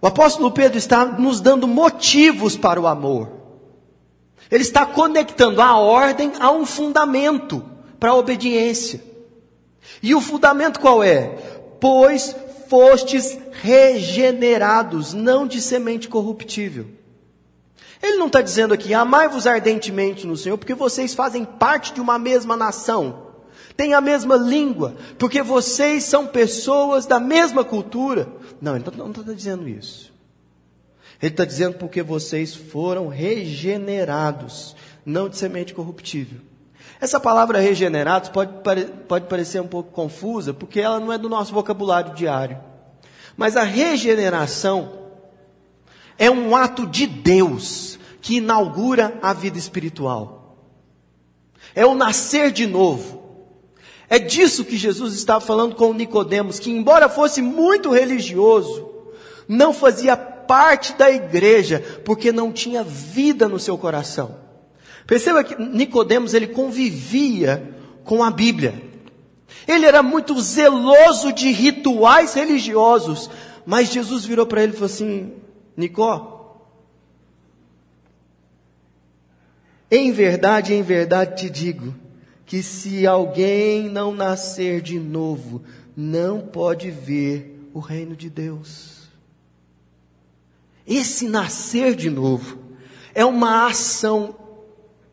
O 0.00 0.06
apóstolo 0.06 0.50
Pedro 0.50 0.78
está 0.78 1.04
nos 1.04 1.40
dando 1.40 1.68
motivos 1.68 2.56
para 2.56 2.80
o 2.80 2.86
amor. 2.86 3.43
Ele 4.50 4.62
está 4.62 4.84
conectando 4.86 5.60
a 5.60 5.76
ordem 5.76 6.32
a 6.38 6.50
um 6.50 6.66
fundamento 6.66 7.64
para 7.98 8.10
a 8.10 8.14
obediência. 8.14 9.02
E 10.02 10.14
o 10.14 10.20
fundamento 10.20 10.80
qual 10.80 11.02
é? 11.02 11.28
Pois 11.80 12.34
fostes 12.68 13.38
regenerados, 13.62 15.12
não 15.12 15.46
de 15.46 15.60
semente 15.60 16.08
corruptível. 16.08 16.86
Ele 18.02 18.16
não 18.16 18.26
está 18.26 18.42
dizendo 18.42 18.74
aqui, 18.74 18.92
amai-vos 18.92 19.46
ardentemente 19.46 20.26
no 20.26 20.36
Senhor, 20.36 20.58
porque 20.58 20.74
vocês 20.74 21.14
fazem 21.14 21.44
parte 21.44 21.94
de 21.94 22.00
uma 22.00 22.18
mesma 22.18 22.56
nação, 22.56 23.28
têm 23.76 23.94
a 23.94 24.00
mesma 24.00 24.36
língua, 24.36 24.94
porque 25.18 25.42
vocês 25.42 26.04
são 26.04 26.26
pessoas 26.26 27.06
da 27.06 27.18
mesma 27.18 27.64
cultura, 27.64 28.28
não, 28.60 28.76
ele 28.76 28.84
não 28.96 29.10
está 29.10 29.32
dizendo 29.32 29.66
isso. 29.66 30.13
Ele 31.24 31.32
está 31.32 31.46
dizendo 31.46 31.78
porque 31.78 32.02
vocês 32.02 32.54
foram 32.54 33.08
regenerados, 33.08 34.76
não 35.06 35.26
de 35.26 35.38
semente 35.38 35.72
corruptível. 35.72 36.38
Essa 37.00 37.18
palavra 37.18 37.60
regenerados 37.60 38.28
pode, 38.28 38.52
pode 39.08 39.26
parecer 39.26 39.58
um 39.58 39.66
pouco 39.66 39.90
confusa, 39.90 40.52
porque 40.52 40.78
ela 40.78 41.00
não 41.00 41.10
é 41.10 41.16
do 41.16 41.30
nosso 41.30 41.54
vocabulário 41.54 42.12
diário. 42.12 42.60
Mas 43.38 43.56
a 43.56 43.62
regeneração 43.62 44.98
é 46.18 46.30
um 46.30 46.54
ato 46.54 46.86
de 46.86 47.06
Deus 47.06 47.98
que 48.20 48.36
inaugura 48.36 49.18
a 49.22 49.32
vida 49.32 49.56
espiritual. 49.56 50.58
É 51.74 51.86
o 51.86 51.94
nascer 51.94 52.52
de 52.52 52.66
novo. 52.66 53.22
É 54.10 54.18
disso 54.18 54.62
que 54.62 54.76
Jesus 54.76 55.14
estava 55.14 55.40
falando 55.40 55.74
com 55.74 55.94
Nicodemos, 55.94 56.58
que 56.58 56.70
embora 56.70 57.08
fosse 57.08 57.40
muito 57.40 57.90
religioso, 57.90 58.90
não 59.48 59.72
fazia 59.72 60.33
parte 60.46 60.94
da 60.94 61.10
igreja, 61.10 61.82
porque 62.04 62.32
não 62.32 62.52
tinha 62.52 62.82
vida 62.82 63.48
no 63.48 63.58
seu 63.58 63.76
coração. 63.76 64.36
Perceba 65.06 65.44
que 65.44 65.60
Nicodemos 65.60 66.34
ele 66.34 66.48
convivia 66.48 67.74
com 68.04 68.22
a 68.22 68.30
Bíblia. 68.30 68.74
Ele 69.66 69.86
era 69.86 70.02
muito 70.02 70.38
zeloso 70.40 71.32
de 71.32 71.50
rituais 71.50 72.34
religiosos, 72.34 73.30
mas 73.64 73.90
Jesus 73.90 74.24
virou 74.24 74.46
para 74.46 74.62
ele 74.62 74.72
e 74.72 74.74
falou 74.74 74.86
assim: 74.86 75.32
Nicó, 75.76 76.34
em 79.90 80.10
verdade, 80.12 80.74
em 80.74 80.82
verdade 80.82 81.42
te 81.42 81.50
digo, 81.50 81.94
que 82.44 82.62
se 82.62 83.06
alguém 83.06 83.88
não 83.88 84.14
nascer 84.14 84.80
de 84.80 84.98
novo, 84.98 85.62
não 85.96 86.40
pode 86.40 86.90
ver 86.90 87.70
o 87.72 87.78
reino 87.78 88.16
de 88.16 88.28
Deus. 88.28 88.93
Esse 90.86 91.28
nascer 91.28 91.94
de 91.94 92.10
novo 92.10 92.58
é 93.14 93.24
uma 93.24 93.66
ação 93.66 94.36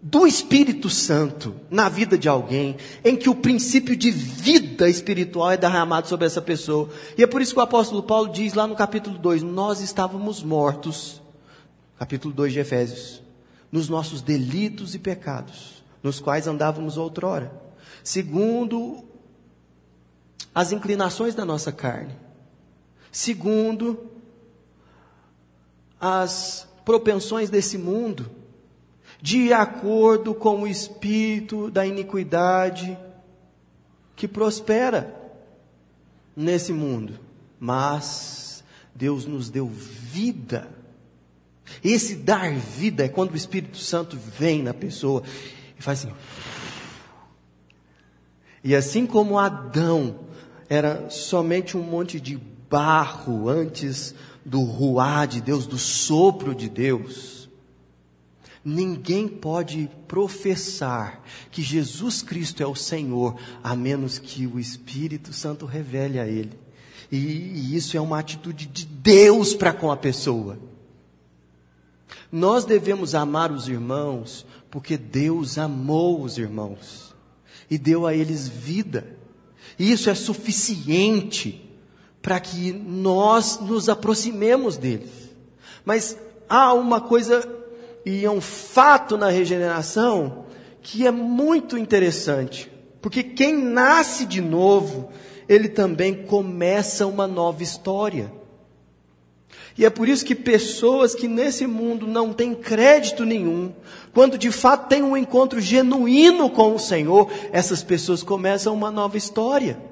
do 0.02 0.26
Espírito 0.26 0.90
Santo 0.90 1.56
na 1.70 1.88
vida 1.88 2.18
de 2.18 2.28
alguém, 2.28 2.76
em 3.04 3.16
que 3.16 3.30
o 3.30 3.36
princípio 3.36 3.96
de 3.96 4.10
vida 4.10 4.90
espiritual 4.90 5.52
é 5.52 5.58
derramado 5.58 6.08
sobre 6.08 6.26
essa 6.26 6.42
pessoa. 6.42 6.90
E 7.18 7.24
é 7.24 7.28
por 7.28 7.42
isso 7.42 7.54
que 7.54 7.60
o 7.60 7.64
apóstolo 7.64 8.02
Paulo 8.02 8.32
diz 8.32 8.54
lá 8.54 8.66
no 8.66 8.76
capítulo 8.76 9.18
2: 9.18 9.44
Nós 9.44 9.80
estávamos 9.80 10.42
mortos, 10.42 11.22
capítulo 12.00 12.34
2 12.34 12.54
de 12.54 12.60
Efésios, 12.60 13.22
nos 13.72 13.88
nossos 13.88 14.22
delitos 14.22 14.96
e 14.96 15.00
pecados 15.00 15.82
nos 16.04 16.20
quais 16.20 16.48
andávamos 16.48 16.98
outrora, 16.98 17.52
segundo 18.04 19.04
as 20.54 20.72
inclinações 20.72 21.36
da 21.36 21.46
nossa 21.46 21.72
carne, 21.72 22.16
segundo 23.12 24.11
as 26.02 26.68
propensões 26.84 27.52
desse 27.52 27.78
mundo, 27.78 28.30
de 29.22 29.54
acordo 29.54 30.34
com 30.34 30.64
o 30.64 30.68
espírito 30.68 31.70
da 31.70 31.86
iniquidade 31.86 32.98
que 34.16 34.28
prospera 34.28 35.16
nesse 36.36 36.74
mundo. 36.74 37.20
Mas 37.60 38.64
Deus 38.96 39.28
nos 39.28 39.50
deu 39.50 39.68
vida. 39.68 40.68
Esse 41.84 42.16
dar 42.16 42.52
vida 42.52 43.06
é 43.06 43.10
quando 43.10 43.32
o 43.32 43.38
Espírito 43.38 43.78
Santo 43.78 44.18
vem 44.18 44.64
na 44.64 44.74
pessoa 44.74 45.24
e 45.78 45.82
faz 45.82 46.00
assim. 46.00 46.14
E 48.64 48.76
assim 48.76 49.06
como 49.06 49.40
Adão 49.40 50.20
era 50.68 51.10
somente 51.10 51.78
um 51.78 51.82
monte 51.82 52.20
de 52.20 52.38
barro 52.70 53.50
antes 53.50 54.16
do 54.44 54.62
ruá 54.62 55.26
de 55.26 55.42
Deus, 55.42 55.68
do 55.68 55.78
sopro 55.78 56.56
de 56.56 56.70
Deus, 56.70 57.42
Ninguém 58.64 59.28
pode 59.28 59.90
professar 60.08 61.24
que 61.50 61.64
Jesus 61.64 62.22
Cristo 62.22 62.62
é 62.62 62.68
o 62.68 62.76
Senhor, 62.76 63.36
a 63.64 63.76
menos 63.76 64.20
que 64.20 64.46
o 64.46 64.60
Espírito 64.60 65.34
Santo 65.34 65.66
revele 65.66 66.20
a 66.20 66.28
ele. 66.28 66.60
E, 67.12 67.18
e 67.18 67.76
isso 67.76 67.98
é 67.98 68.02
uma 68.02 68.20
atitude 68.20 68.68
de 68.68 68.86
Deus 68.86 69.56
para 69.56 69.74
com 69.74 69.92
a 69.92 69.98
pessoa. 69.98 70.60
Nós 72.32 72.64
devemos 72.64 73.16
amar 73.16 73.52
os 73.52 73.68
irmãos 73.68 74.46
porque 74.70 74.96
Deus 74.96 75.58
amou 75.58 76.22
os 76.22 76.38
irmãos 76.38 77.16
e 77.70 77.80
deu 77.80 78.06
a 78.06 78.14
eles 78.14 78.48
vida. 78.48 79.18
E 79.78 79.92
isso 79.92 80.10
é 80.10 80.14
suficiente 80.14 81.68
para 82.22 82.40
que 82.40 82.72
nós 82.72 83.60
nos 83.60 83.90
aproximemos 83.90 84.78
deles. 84.78 85.32
Mas 85.84 86.18
há 86.48 86.74
uma 86.74 87.02
coisa 87.02 87.48
e 88.06 88.26
é 88.26 88.30
um 88.30 88.42
fato 88.42 89.18
na 89.18 89.30
regeneração 89.30 90.46
que 90.82 91.06
é 91.06 91.12
muito 91.12 91.78
interessante, 91.78 92.72
porque 93.02 93.22
quem 93.22 93.56
nasce 93.56 94.26
de 94.26 94.42
novo, 94.42 95.12
ele 95.48 95.70
também 95.70 96.26
começa 96.26 97.06
uma 97.06 97.28
nova 97.28 97.62
história. 97.62 98.32
E 99.78 99.86
é 99.86 99.90
por 99.90 100.10
isso 100.10 100.26
que 100.26 100.36
pessoas 100.36 101.16
que 101.16 101.28
nesse 101.28 101.66
mundo 101.66 102.08
não 102.08 102.34
têm 102.34 102.54
crédito 102.54 103.24
nenhum, 103.24 103.72
quando 104.14 104.38
de 104.38 104.52
fato 104.52 104.88
têm 104.88 105.04
um 105.04 105.16
encontro 105.16 105.62
genuíno 105.62 106.50
com 106.50 106.76
o 106.76 106.80
Senhor, 106.80 107.32
essas 107.52 107.84
pessoas 107.84 108.24
começam 108.24 108.74
uma 108.74 108.92
nova 108.92 109.18
história. 109.18 109.91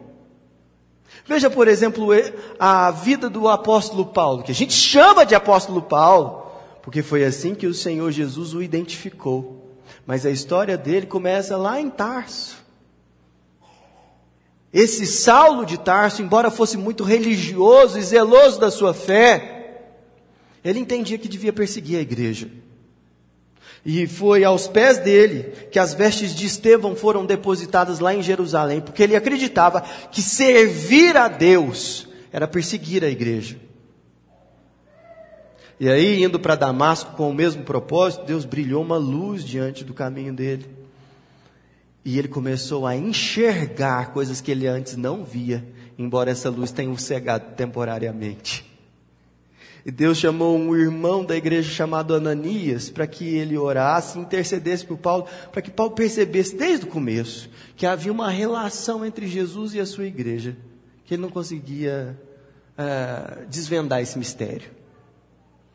Veja, 1.29 1.47
por 1.47 1.67
exemplo, 1.67 2.09
a 2.57 2.89
vida 2.89 3.29
do 3.29 3.47
apóstolo 3.47 4.03
Paulo, 4.03 4.41
que 4.41 4.51
a 4.51 4.55
gente 4.55 4.73
chama 4.73 5.23
de 5.23 5.35
apóstolo 5.35 5.79
Paulo, 5.79 6.41
porque 6.81 7.03
foi 7.03 7.23
assim 7.23 7.53
que 7.53 7.67
o 7.67 7.73
Senhor 7.73 8.11
Jesus 8.11 8.55
o 8.55 8.63
identificou. 8.63 9.77
Mas 10.07 10.25
a 10.25 10.31
história 10.31 10.75
dele 10.75 11.05
começa 11.05 11.55
lá 11.55 11.79
em 11.79 11.87
Tarso. 11.87 12.57
Esse 14.73 15.05
Saulo 15.05 15.67
de 15.67 15.77
Tarso, 15.77 16.23
embora 16.23 16.49
fosse 16.49 16.77
muito 16.77 17.03
religioso 17.03 17.99
e 17.99 18.01
zeloso 18.01 18.59
da 18.59 18.71
sua 18.71 18.91
fé, 18.91 19.83
ele 20.65 20.79
entendia 20.79 21.19
que 21.19 21.27
devia 21.27 21.53
perseguir 21.53 21.99
a 21.99 22.01
igreja. 22.01 22.49
E 23.85 24.05
foi 24.07 24.43
aos 24.43 24.67
pés 24.67 24.97
dele 24.97 25.43
que 25.71 25.79
as 25.79 25.93
vestes 25.93 26.35
de 26.35 26.45
Estevão 26.45 26.95
foram 26.95 27.25
depositadas 27.25 27.99
lá 27.99 28.13
em 28.13 28.21
Jerusalém, 28.21 28.81
porque 28.81 29.03
ele 29.03 29.15
acreditava 29.15 29.81
que 30.11 30.21
servir 30.21 31.15
a 31.15 31.27
Deus 31.27 32.07
era 32.31 32.47
perseguir 32.47 33.03
a 33.03 33.09
igreja. 33.09 33.57
E 35.79 35.89
aí, 35.89 36.21
indo 36.21 36.37
para 36.39 36.55
Damasco 36.55 37.15
com 37.15 37.29
o 37.29 37.33
mesmo 37.33 37.63
propósito, 37.63 38.25
Deus 38.25 38.43
brilhou 38.43 38.83
uma 38.83 38.97
luz 38.97 39.45
diante 39.45 39.85
do 39.85 39.93
caminho 39.93 40.33
dele. 40.33 40.65
E 42.03 42.19
ele 42.19 42.27
começou 42.27 42.85
a 42.85 42.97
enxergar 42.97 44.11
coisas 44.11 44.41
que 44.41 44.51
ele 44.51 44.67
antes 44.67 44.97
não 44.97 45.23
via, 45.23 45.65
embora 45.97 46.31
essa 46.31 46.49
luz 46.49 46.71
tenha 46.71 46.91
o 46.91 46.97
cegado 46.97 47.55
temporariamente. 47.55 48.68
E 49.89 49.91
Deus 49.91 50.19
chamou 50.19 50.55
um 50.55 50.75
irmão 50.75 51.25
da 51.25 51.35
igreja 51.35 51.67
chamado 51.67 52.13
Ananias 52.13 52.91
para 52.91 53.07
que 53.07 53.25
ele 53.25 53.57
orasse, 53.57 54.19
intercedesse 54.19 54.85
por 54.85 54.99
Paulo, 54.99 55.25
para 55.51 55.63
que 55.63 55.71
Paulo 55.71 55.93
percebesse 55.93 56.55
desde 56.55 56.85
o 56.85 56.89
começo 56.89 57.49
que 57.75 57.87
havia 57.87 58.11
uma 58.11 58.29
relação 58.29 59.03
entre 59.03 59.25
Jesus 59.25 59.73
e 59.73 59.79
a 59.79 59.87
sua 59.87 60.05
igreja, 60.05 60.55
que 61.05 61.15
ele 61.15 61.23
não 61.23 61.29
conseguia 61.31 62.15
uh, 62.77 63.47
desvendar 63.47 63.99
esse 63.99 64.19
mistério. 64.19 64.69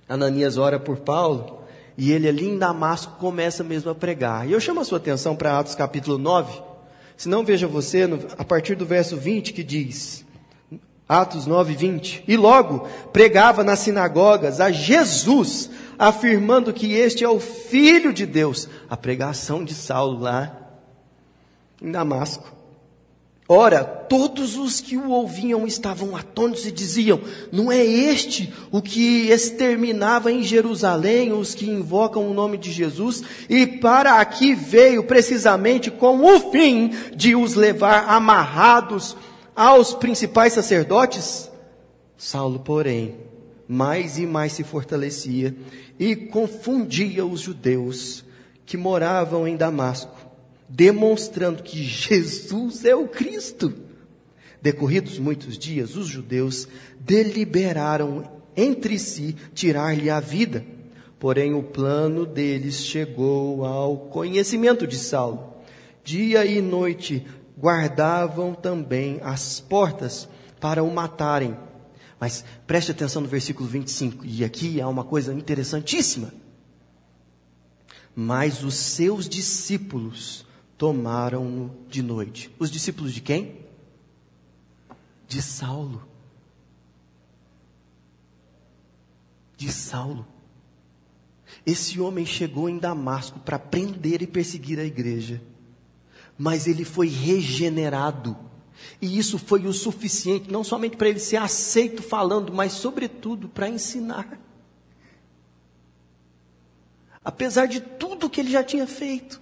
Ananias 0.08 0.58
ora 0.58 0.78
por 0.78 0.98
Paulo 0.98 1.64
e 1.98 2.12
ele 2.12 2.28
ali 2.28 2.46
em 2.46 2.56
Damasco 2.56 3.16
começa 3.18 3.64
mesmo 3.64 3.90
a 3.90 3.96
pregar. 3.96 4.48
E 4.48 4.52
eu 4.52 4.60
chamo 4.60 4.78
a 4.78 4.84
sua 4.84 4.98
atenção 4.98 5.34
para 5.34 5.58
Atos 5.58 5.74
capítulo 5.74 6.18
9. 6.18 6.62
Se 7.16 7.28
não, 7.28 7.44
veja 7.44 7.66
você 7.66 8.08
a 8.38 8.44
partir 8.44 8.76
do 8.76 8.86
verso 8.86 9.16
20 9.16 9.52
que 9.52 9.64
diz: 9.64 10.23
Atos 11.08 11.46
9, 11.46 11.74
20. 11.74 12.24
E 12.26 12.36
logo 12.36 12.88
pregava 13.12 13.62
nas 13.62 13.80
sinagogas 13.80 14.60
a 14.60 14.70
Jesus, 14.70 15.70
afirmando 15.98 16.72
que 16.72 16.92
este 16.92 17.22
é 17.22 17.28
o 17.28 17.38
Filho 17.40 18.12
de 18.12 18.24
Deus. 18.24 18.68
A 18.88 18.96
pregação 18.96 19.64
de 19.64 19.74
Saulo 19.74 20.20
lá 20.20 20.56
em 21.80 21.90
Damasco. 21.90 22.54
Ora, 23.46 23.84
todos 23.84 24.56
os 24.56 24.80
que 24.80 24.96
o 24.96 25.10
ouviam 25.10 25.66
estavam 25.66 26.16
atônitos 26.16 26.64
e 26.64 26.72
diziam: 26.72 27.20
Não 27.52 27.70
é 27.70 27.84
este 27.84 28.50
o 28.72 28.80
que 28.80 29.28
exterminava 29.28 30.32
em 30.32 30.42
Jerusalém 30.42 31.30
os 31.30 31.54
que 31.54 31.68
invocam 31.68 32.26
o 32.26 32.32
nome 32.32 32.56
de 32.56 32.72
Jesus? 32.72 33.22
E 33.50 33.66
para 33.66 34.18
aqui 34.18 34.54
veio 34.54 35.04
precisamente 35.04 35.90
com 35.90 36.24
o 36.24 36.50
fim 36.50 36.92
de 37.14 37.36
os 37.36 37.54
levar 37.54 38.08
amarrados 38.08 39.14
aos 39.54 39.94
principais 39.94 40.52
sacerdotes? 40.52 41.50
Saulo, 42.16 42.60
porém, 42.60 43.16
mais 43.68 44.18
e 44.18 44.26
mais 44.26 44.52
se 44.52 44.64
fortalecia 44.64 45.54
e 45.98 46.14
confundia 46.14 47.24
os 47.24 47.40
judeus 47.40 48.24
que 48.66 48.76
moravam 48.76 49.46
em 49.46 49.56
Damasco 49.56 50.24
demonstrando 50.68 51.62
que 51.62 51.82
Jesus 51.82 52.84
é 52.84 52.94
o 52.94 53.06
Cristo. 53.06 53.72
Decorridos 54.60 55.18
muitos 55.18 55.58
dias, 55.58 55.94
os 55.96 56.08
judeus 56.08 56.66
deliberaram 56.98 58.28
entre 58.56 58.98
si 58.98 59.36
tirar-lhe 59.54 60.10
a 60.10 60.20
vida. 60.20 60.64
Porém, 61.18 61.54
o 61.54 61.62
plano 61.62 62.26
deles 62.26 62.84
chegou 62.84 63.64
ao 63.64 63.96
conhecimento 63.96 64.86
de 64.86 64.96
Saulo. 64.96 65.54
Dia 66.02 66.44
e 66.44 66.60
noite 66.60 67.24
guardavam 67.64 68.54
também 68.54 69.18
as 69.22 69.58
portas 69.58 70.28
para 70.60 70.84
o 70.84 70.94
matarem. 70.94 71.56
Mas 72.20 72.44
preste 72.66 72.92
atenção 72.92 73.22
no 73.22 73.28
versículo 73.28 73.66
25, 73.66 74.26
e 74.26 74.44
aqui 74.44 74.82
há 74.82 74.86
uma 74.86 75.02
coisa 75.02 75.32
interessantíssima. 75.32 76.30
Mas 78.14 78.62
os 78.62 78.74
seus 78.74 79.26
discípulos 79.26 80.44
tomaram-no 80.76 81.74
de 81.88 82.02
noite. 82.02 82.54
Os 82.58 82.70
discípulos 82.70 83.14
de 83.14 83.22
quem? 83.22 83.64
De 85.26 85.40
Saulo. 85.40 86.06
De 89.56 89.72
Saulo. 89.72 90.26
Esse 91.64 91.98
homem 91.98 92.26
chegou 92.26 92.68
em 92.68 92.76
Damasco 92.76 93.40
para 93.40 93.58
prender 93.58 94.20
e 94.20 94.26
perseguir 94.26 94.78
a 94.78 94.84
igreja, 94.84 95.40
mas 96.38 96.66
ele 96.66 96.84
foi 96.84 97.08
regenerado. 97.08 98.36
E 99.00 99.18
isso 99.18 99.38
foi 99.38 99.66
o 99.66 99.72
suficiente, 99.72 100.50
não 100.50 100.64
somente 100.64 100.96
para 100.96 101.08
ele 101.08 101.20
ser 101.20 101.36
aceito 101.36 102.02
falando, 102.02 102.52
mas, 102.52 102.72
sobretudo, 102.72 103.48
para 103.48 103.68
ensinar. 103.68 104.38
Apesar 107.24 107.66
de 107.66 107.80
tudo 107.80 108.28
que 108.28 108.40
ele 108.40 108.50
já 108.50 108.62
tinha 108.62 108.86
feito. 108.86 109.40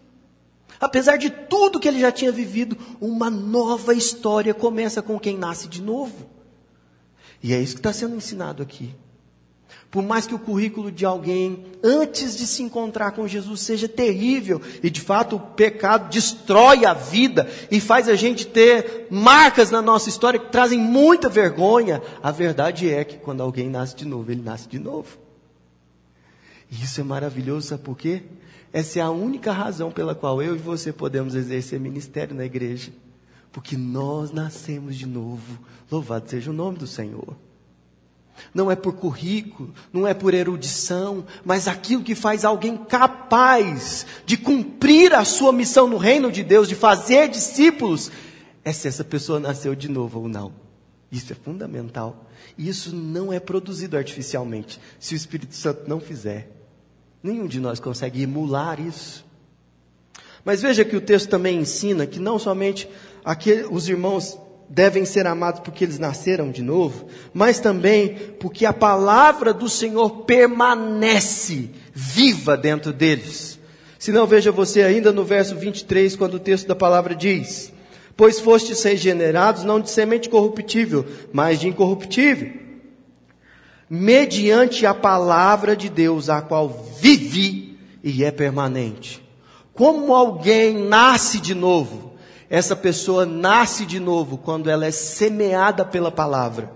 Apesar 0.80 1.16
de 1.16 1.30
tudo 1.30 1.80
que 1.80 1.88
ele 1.88 2.00
já 2.00 2.12
tinha 2.12 2.32
vivido, 2.32 2.76
uma 3.00 3.30
nova 3.30 3.94
história 3.94 4.52
começa 4.52 5.02
com 5.02 5.18
quem 5.18 5.36
nasce 5.36 5.68
de 5.68 5.80
novo. 5.80 6.28
E 7.42 7.52
é 7.52 7.60
isso 7.60 7.74
que 7.74 7.80
está 7.80 7.92
sendo 7.92 8.14
ensinado 8.16 8.62
aqui. 8.62 8.94
Por 9.92 10.02
mais 10.02 10.26
que 10.26 10.34
o 10.34 10.38
currículo 10.38 10.90
de 10.90 11.04
alguém, 11.04 11.66
antes 11.84 12.34
de 12.34 12.46
se 12.46 12.62
encontrar 12.62 13.10
com 13.10 13.28
Jesus, 13.28 13.60
seja 13.60 13.86
terrível, 13.86 14.58
e 14.82 14.88
de 14.88 15.02
fato 15.02 15.36
o 15.36 15.40
pecado 15.40 16.08
destrói 16.08 16.86
a 16.86 16.94
vida 16.94 17.46
e 17.70 17.78
faz 17.78 18.08
a 18.08 18.14
gente 18.14 18.46
ter 18.46 19.06
marcas 19.10 19.70
na 19.70 19.82
nossa 19.82 20.08
história 20.08 20.40
que 20.40 20.50
trazem 20.50 20.78
muita 20.78 21.28
vergonha, 21.28 22.00
a 22.22 22.30
verdade 22.30 22.88
é 22.88 23.04
que 23.04 23.18
quando 23.18 23.42
alguém 23.42 23.68
nasce 23.68 23.94
de 23.94 24.06
novo, 24.06 24.32
ele 24.32 24.40
nasce 24.40 24.66
de 24.66 24.78
novo. 24.78 25.18
E 26.70 26.82
isso 26.82 27.02
é 27.02 27.04
maravilhoso, 27.04 27.68
sabe 27.68 27.82
por 27.82 27.98
quê? 27.98 28.22
Essa 28.72 29.00
é 29.00 29.02
a 29.02 29.10
única 29.10 29.52
razão 29.52 29.92
pela 29.92 30.14
qual 30.14 30.40
eu 30.42 30.56
e 30.56 30.58
você 30.58 30.90
podemos 30.90 31.34
exercer 31.34 31.78
ministério 31.78 32.34
na 32.34 32.46
igreja. 32.46 32.90
Porque 33.52 33.76
nós 33.76 34.32
nascemos 34.32 34.96
de 34.96 35.04
novo. 35.04 35.58
Louvado 35.90 36.30
seja 36.30 36.50
o 36.50 36.54
nome 36.54 36.78
do 36.78 36.86
Senhor. 36.86 37.36
Não 38.54 38.70
é 38.70 38.76
por 38.76 38.94
currículo, 38.94 39.72
não 39.92 40.06
é 40.06 40.14
por 40.14 40.34
erudição, 40.34 41.24
mas 41.44 41.68
aquilo 41.68 42.02
que 42.02 42.14
faz 42.14 42.44
alguém 42.44 42.76
capaz 42.76 44.06
de 44.26 44.36
cumprir 44.36 45.14
a 45.14 45.24
sua 45.24 45.52
missão 45.52 45.88
no 45.88 45.96
reino 45.96 46.30
de 46.30 46.42
Deus, 46.42 46.68
de 46.68 46.74
fazer 46.74 47.28
discípulos, 47.28 48.10
é 48.64 48.72
se 48.72 48.88
essa 48.88 49.04
pessoa 49.04 49.40
nasceu 49.40 49.74
de 49.74 49.88
novo 49.88 50.20
ou 50.20 50.28
não. 50.28 50.52
Isso 51.10 51.32
é 51.32 51.36
fundamental. 51.36 52.26
E 52.56 52.68
isso 52.68 52.94
não 52.94 53.32
é 53.32 53.40
produzido 53.40 53.96
artificialmente, 53.96 54.80
se 54.98 55.14
o 55.14 55.16
Espírito 55.16 55.54
Santo 55.54 55.88
não 55.88 56.00
fizer. 56.00 56.50
Nenhum 57.22 57.46
de 57.46 57.60
nós 57.60 57.78
consegue 57.78 58.22
emular 58.22 58.80
isso. 58.80 59.24
Mas 60.44 60.60
veja 60.60 60.84
que 60.84 60.96
o 60.96 61.00
texto 61.00 61.28
também 61.28 61.58
ensina 61.58 62.06
que 62.06 62.18
não 62.18 62.38
somente 62.38 62.88
aquele, 63.24 63.64
os 63.64 63.88
irmãos 63.88 64.38
devem 64.68 65.04
ser 65.04 65.26
amados 65.26 65.60
porque 65.60 65.84
eles 65.84 65.98
nasceram 65.98 66.50
de 66.50 66.62
novo, 66.62 67.06
mas 67.32 67.60
também 67.60 68.16
porque 68.40 68.64
a 68.64 68.72
palavra 68.72 69.52
do 69.52 69.68
Senhor 69.68 70.24
permanece 70.24 71.70
viva 71.92 72.56
dentro 72.56 72.92
deles. 72.92 73.58
Se 73.98 74.10
não, 74.10 74.26
veja 74.26 74.50
você 74.50 74.82
ainda 74.82 75.12
no 75.12 75.24
verso 75.24 75.54
23, 75.54 76.16
quando 76.16 76.34
o 76.34 76.40
texto 76.40 76.66
da 76.66 76.74
palavra 76.74 77.14
diz: 77.14 77.72
Pois 78.16 78.40
fostes 78.40 78.82
regenerados 78.82 79.62
não 79.62 79.80
de 79.80 79.90
semente 79.90 80.28
corruptível, 80.28 81.06
mas 81.32 81.60
de 81.60 81.68
incorruptível, 81.68 82.52
mediante 83.88 84.86
a 84.86 84.94
palavra 84.94 85.76
de 85.76 85.88
Deus, 85.88 86.28
a 86.28 86.40
qual 86.40 86.68
vive 87.00 87.78
e 88.02 88.24
é 88.24 88.30
permanente. 88.30 89.22
Como 89.72 90.14
alguém 90.14 90.74
nasce 90.74 91.38
de 91.38 91.54
novo? 91.54 92.11
Essa 92.52 92.76
pessoa 92.76 93.24
nasce 93.24 93.86
de 93.86 93.98
novo 93.98 94.36
quando 94.36 94.68
ela 94.68 94.84
é 94.84 94.90
semeada 94.90 95.86
pela 95.86 96.12
palavra. 96.12 96.70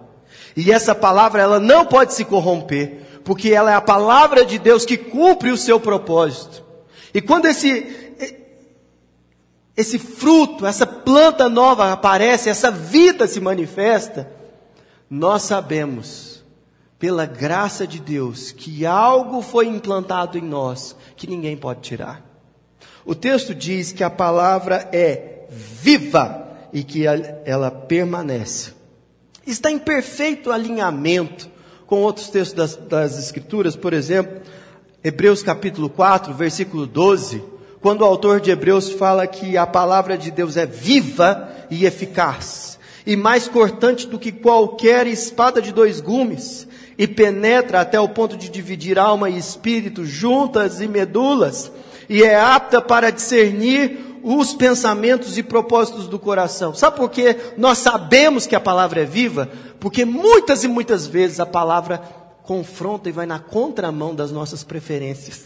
E 0.57 0.73
essa 0.73 0.95
palavra 0.95 1.43
ela 1.43 1.61
não 1.61 1.85
pode 1.85 2.15
se 2.15 2.25
corromper, 2.25 3.21
porque 3.23 3.51
ela 3.51 3.71
é 3.71 3.75
a 3.75 3.81
palavra 3.83 4.43
de 4.47 4.59
Deus 4.59 4.87
que 4.87 4.97
cumpre 4.97 5.51
o 5.51 5.57
seu 5.59 5.79
propósito. 5.79 6.65
E 7.12 7.21
quando 7.21 7.45
esse 7.45 7.95
esse 9.77 9.99
fruto, 9.99 10.65
essa 10.65 10.87
planta 10.87 11.47
nova 11.47 11.93
aparece, 11.93 12.49
essa 12.49 12.71
vida 12.71 13.27
se 13.27 13.39
manifesta, 13.39 14.33
nós 15.11 15.43
sabemos, 15.43 16.43
pela 16.99 17.27
graça 17.27 17.87
de 17.87 18.01
Deus, 18.01 18.51
que 18.51 18.87
algo 18.87 19.43
foi 19.43 19.67
implantado 19.67 20.39
em 20.39 20.41
nós 20.41 20.97
que 21.15 21.27
ninguém 21.27 21.55
pode 21.55 21.81
tirar. 21.81 22.25
O 23.05 23.15
texto 23.15 23.55
diz 23.55 23.93
que 23.93 24.03
a 24.03 24.09
palavra 24.09 24.89
é 24.91 25.36
viva 25.50 26.46
e 26.72 26.82
que 26.82 27.04
ela 27.06 27.70
permanece. 27.70 28.72
Está 29.46 29.70
em 29.70 29.78
perfeito 29.78 30.50
alinhamento 30.50 31.48
com 31.87 32.02
outros 32.02 32.28
textos 32.28 32.54
das, 32.54 32.76
das 32.76 33.18
Escrituras, 33.18 33.76
por 33.76 33.92
exemplo, 33.92 34.40
Hebreus 35.02 35.42
capítulo 35.42 35.88
4, 35.88 36.35
versículo 36.35 36.85
12, 36.85 37.42
quando 37.80 38.00
o 38.00 38.04
autor 38.04 38.40
de 38.40 38.50
Hebreus 38.50 38.90
fala 38.90 39.26
que 39.26 39.56
a 39.56 39.64
palavra 39.64 40.18
de 40.18 40.32
Deus 40.32 40.56
é 40.56 40.66
viva 40.66 41.48
e 41.70 41.87
eficaz, 41.87 42.76
e 43.06 43.14
mais 43.14 43.46
cortante 43.46 44.09
do 44.09 44.18
que 44.18 44.32
qualquer 44.32 45.06
espada 45.06 45.62
de 45.62 45.72
dois 45.72 46.00
gumes, 46.00 46.66
e 46.98 47.06
penetra 47.06 47.82
até 47.82 48.00
o 48.00 48.09
ponto 48.09 48.37
de 48.37 48.48
dividir 48.48 48.98
alma 48.98 49.30
e 49.30 49.38
espírito, 49.38 50.04
juntas 50.04 50.80
e 50.80 50.88
medulas, 50.88 51.70
e 52.09 52.23
é 52.23 52.37
apta 52.37 52.81
para 52.81 53.11
discernir 53.11 54.19
os 54.23 54.55
pensamentos 54.55 55.38
e 55.38 55.42
propósitos 55.42 56.09
do 56.09 56.19
coração. 56.19 56.75
Sabe 56.75 56.97
por 56.97 57.11
que 57.11 57.37
nós 57.57 57.79
sabemos 57.79 58.47
que 58.47 58.57
a 58.57 58.61
palavra 58.61 59.03
é 59.03 59.05
viva? 59.05 59.49
Porque 59.79 60.05
muitas 60.05 60.64
e 60.64 60.69
muitas 60.69 61.07
vezes 61.07 61.38
a 61.38 61.47
palavra 61.47 61.99
confronta 62.42 63.09
e 63.09 63.12
vai 63.12 63.27
na 63.27 63.38
contramão 63.38 64.14
das 64.14 64.31
nossas 64.31 64.64
preferências, 64.64 65.45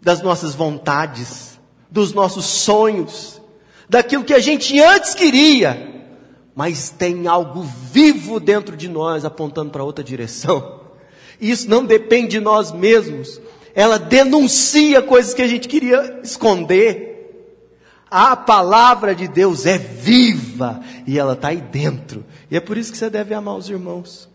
das 0.00 0.22
nossas 0.22 0.54
vontades, 0.54 1.58
dos 1.90 2.12
nossos 2.12 2.44
sonhos, 2.44 3.40
daquilo 3.88 4.24
que 4.24 4.34
a 4.34 4.38
gente 4.38 4.78
antes 4.80 5.14
queria, 5.14 6.04
mas 6.54 6.90
tem 6.90 7.26
algo 7.26 7.62
vivo 7.92 8.40
dentro 8.40 8.76
de 8.76 8.88
nós 8.88 9.24
apontando 9.24 9.70
para 9.70 9.84
outra 9.84 10.04
direção. 10.04 10.80
Isso 11.40 11.68
não 11.68 11.84
depende 11.84 12.28
de 12.28 12.40
nós 12.40 12.72
mesmos, 12.72 13.40
ela 13.76 13.98
denuncia 13.98 15.02
coisas 15.02 15.34
que 15.34 15.42
a 15.42 15.46
gente 15.46 15.68
queria 15.68 16.20
esconder. 16.24 17.14
A 18.10 18.34
palavra 18.34 19.14
de 19.14 19.28
Deus 19.28 19.66
é 19.66 19.76
viva 19.76 20.80
e 21.06 21.18
ela 21.18 21.34
está 21.34 21.48
aí 21.48 21.60
dentro. 21.60 22.24
E 22.50 22.56
é 22.56 22.60
por 22.60 22.78
isso 22.78 22.90
que 22.90 22.96
você 22.96 23.10
deve 23.10 23.34
amar 23.34 23.54
os 23.54 23.68
irmãos. 23.68 24.30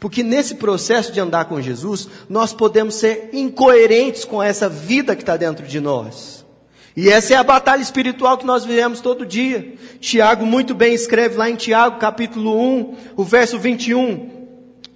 Porque 0.00 0.24
nesse 0.24 0.56
processo 0.56 1.12
de 1.12 1.20
andar 1.20 1.44
com 1.44 1.62
Jesus, 1.62 2.08
nós 2.28 2.52
podemos 2.52 2.96
ser 2.96 3.30
incoerentes 3.32 4.24
com 4.24 4.42
essa 4.42 4.68
vida 4.68 5.14
que 5.14 5.22
está 5.22 5.36
dentro 5.36 5.64
de 5.64 5.78
nós. 5.78 6.44
E 6.96 7.08
essa 7.08 7.34
é 7.34 7.36
a 7.36 7.44
batalha 7.44 7.80
espiritual 7.80 8.36
que 8.36 8.46
nós 8.46 8.64
vivemos 8.64 9.00
todo 9.00 9.24
dia. 9.24 9.74
Tiago 10.00 10.44
muito 10.44 10.74
bem 10.74 10.94
escreve 10.94 11.36
lá 11.36 11.48
em 11.48 11.54
Tiago 11.54 12.00
capítulo 12.00 12.60
1, 12.60 12.96
o 13.16 13.22
verso 13.22 13.56
21. 13.56 14.33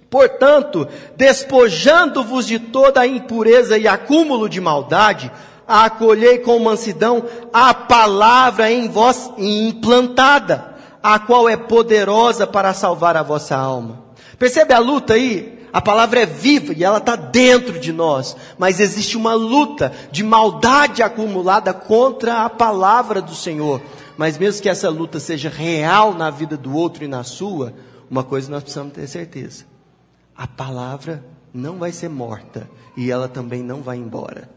Portanto, 0.09 0.87
despojando-vos 1.15 2.47
de 2.47 2.57
toda 2.57 3.01
a 3.01 3.07
impureza 3.07 3.77
e 3.77 3.87
acúmulo 3.87 4.49
de 4.49 4.59
maldade, 4.59 5.31
acolhei 5.67 6.39
com 6.39 6.57
mansidão 6.59 7.23
a 7.53 7.73
palavra 7.73 8.71
em 8.71 8.89
vós 8.89 9.29
implantada, 9.37 10.75
a 11.01 11.19
qual 11.19 11.47
é 11.47 11.55
poderosa 11.55 12.47
para 12.47 12.73
salvar 12.73 13.15
a 13.15 13.21
vossa 13.21 13.55
alma. 13.55 14.03
Percebe 14.39 14.73
a 14.73 14.79
luta 14.79 15.13
aí? 15.13 15.59
A 15.71 15.79
palavra 15.79 16.21
é 16.21 16.25
viva 16.25 16.73
e 16.75 16.83
ela 16.83 16.97
está 16.97 17.15
dentro 17.15 17.79
de 17.79 17.93
nós, 17.93 18.35
mas 18.57 18.79
existe 18.79 19.15
uma 19.15 19.35
luta 19.35 19.93
de 20.11 20.23
maldade 20.23 21.03
acumulada 21.03 21.71
contra 21.73 22.43
a 22.43 22.49
palavra 22.49 23.21
do 23.21 23.35
Senhor. 23.35 23.79
Mas 24.17 24.37
mesmo 24.37 24.63
que 24.63 24.69
essa 24.69 24.89
luta 24.89 25.19
seja 25.19 25.47
real 25.47 26.15
na 26.15 26.31
vida 26.31 26.57
do 26.57 26.75
outro 26.75 27.03
e 27.03 27.07
na 27.07 27.23
sua, 27.23 27.73
uma 28.09 28.23
coisa 28.23 28.49
nós 28.49 28.63
precisamos 28.63 28.93
ter 28.93 29.07
certeza: 29.07 29.68
a 30.39 30.47
palavra 30.47 31.21
não 31.53 31.77
vai 31.77 31.91
ser 31.91 32.07
morta 32.07 32.69
e 32.95 33.11
ela 33.11 33.27
também 33.27 33.61
não 33.61 33.81
vai 33.81 33.97
embora. 33.97 34.49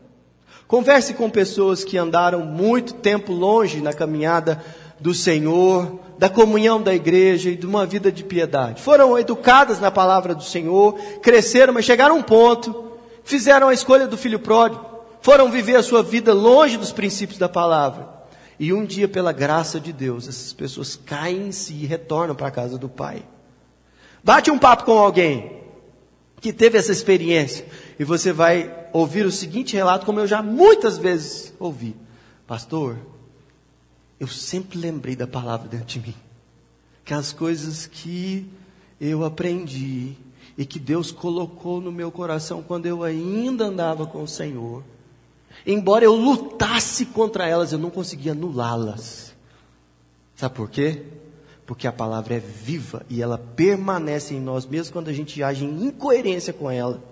Converse 0.69 1.13
com 1.13 1.29
pessoas 1.29 1.83
que 1.83 1.99
andaram 1.99 2.47
muito 2.47 2.95
tempo 2.95 3.33
longe 3.33 3.81
na 3.81 3.93
caminhada 3.93 4.65
do 5.01 5.13
Senhor, 5.13 5.99
da 6.17 6.29
comunhão 6.29 6.81
da 6.81 6.95
igreja 6.95 7.51
e 7.51 7.57
de 7.57 7.67
uma 7.67 7.85
vida 7.85 8.13
de 8.13 8.23
piedade. 8.23 8.81
Foram 8.81 9.19
educadas 9.19 9.81
na 9.81 9.91
palavra 9.91 10.37
do 10.37 10.45
Senhor, 10.45 10.95
cresceram, 11.21 11.75
mas 11.75 11.85
chegaram 11.85 12.15
a 12.15 12.19
um 12.19 12.23
ponto, 12.23 12.93
fizeram 13.25 13.69
a 13.69 13.75
escolha 13.75 14.07
do 14.07 14.17
filho 14.17 14.39
pródigo, 14.39 14.87
foram 15.21 15.51
viver 15.51 15.75
a 15.75 15.83
sua 15.83 16.01
vida 16.01 16.33
longe 16.33 16.77
dos 16.77 16.93
princípios 16.93 17.41
da 17.41 17.49
palavra. 17.49 18.09
E 18.57 18.73
um 18.73 18.85
dia, 18.85 19.09
pela 19.09 19.33
graça 19.33 19.81
de 19.81 19.93
Deus, 19.93 20.29
essas 20.29 20.53
pessoas 20.53 20.95
caem 20.95 21.49
em 21.49 21.53
si 21.53 21.75
e 21.75 21.87
retornam 21.87 22.37
para 22.37 22.47
a 22.47 22.53
casa 22.53 22.79
do 22.79 22.89
Pai. 22.89 23.25
Bate 24.23 24.49
um 24.49 24.59
papo 24.61 24.85
com 24.85 24.97
alguém 24.97 25.62
que 26.43 26.53
teve 26.53 26.77
essa 26.77 26.91
experiência. 26.91 27.65
E 27.99 28.05
você 28.05 28.33
vai 28.33 28.89
ouvir 28.93 29.25
o 29.25 29.31
seguinte 29.31 29.75
relato, 29.75 30.05
como 30.05 30.19
eu 30.19 30.27
já 30.27 30.43
muitas 30.43 30.99
vezes 30.99 31.55
ouvi: 31.59 31.97
Pastor, 32.47 32.99
eu 34.19 34.27
sempre 34.27 34.77
lembrei 34.77 35.15
da 35.15 35.27
palavra 35.27 35.69
dentro 35.69 35.87
de 35.87 36.01
mim. 36.01 36.15
Que 37.05 37.15
as 37.15 37.33
coisas 37.33 37.87
que 37.87 38.47
eu 39.01 39.25
aprendi 39.25 40.15
e 40.59 40.67
que 40.67 40.79
Deus 40.79 41.11
colocou 41.13 41.81
no 41.81 41.93
meu 41.93 42.11
coração 42.11 42.63
quando 42.63 42.87
eu 42.87 43.03
ainda 43.05 43.65
andava 43.65 44.05
com 44.07 44.23
o 44.23 44.29
Senhor, 44.29 44.83
embora 45.65 46.05
eu 46.05 46.15
lutasse 46.15 47.07
contra 47.07 47.47
elas, 47.47 47.73
eu 47.73 47.79
não 47.79 47.91
conseguia 47.91 48.33
anulá-las. 48.33 49.33
Sabe 50.35 50.57
por 50.57 50.69
quê? 50.69 51.05
Porque 51.73 51.87
a 51.87 51.93
palavra 51.93 52.35
é 52.35 52.39
viva 52.39 53.03
e 53.09 53.23
ela 53.23 53.39
permanece 53.39 54.35
em 54.35 54.41
nós, 54.43 54.67
mesmo 54.67 54.93
quando 54.93 55.09
a 55.09 55.13
gente 55.13 55.43
age 55.43 55.65
em 55.65 55.87
incoerência 55.87 56.53
com 56.53 56.71
ela. 56.71 57.03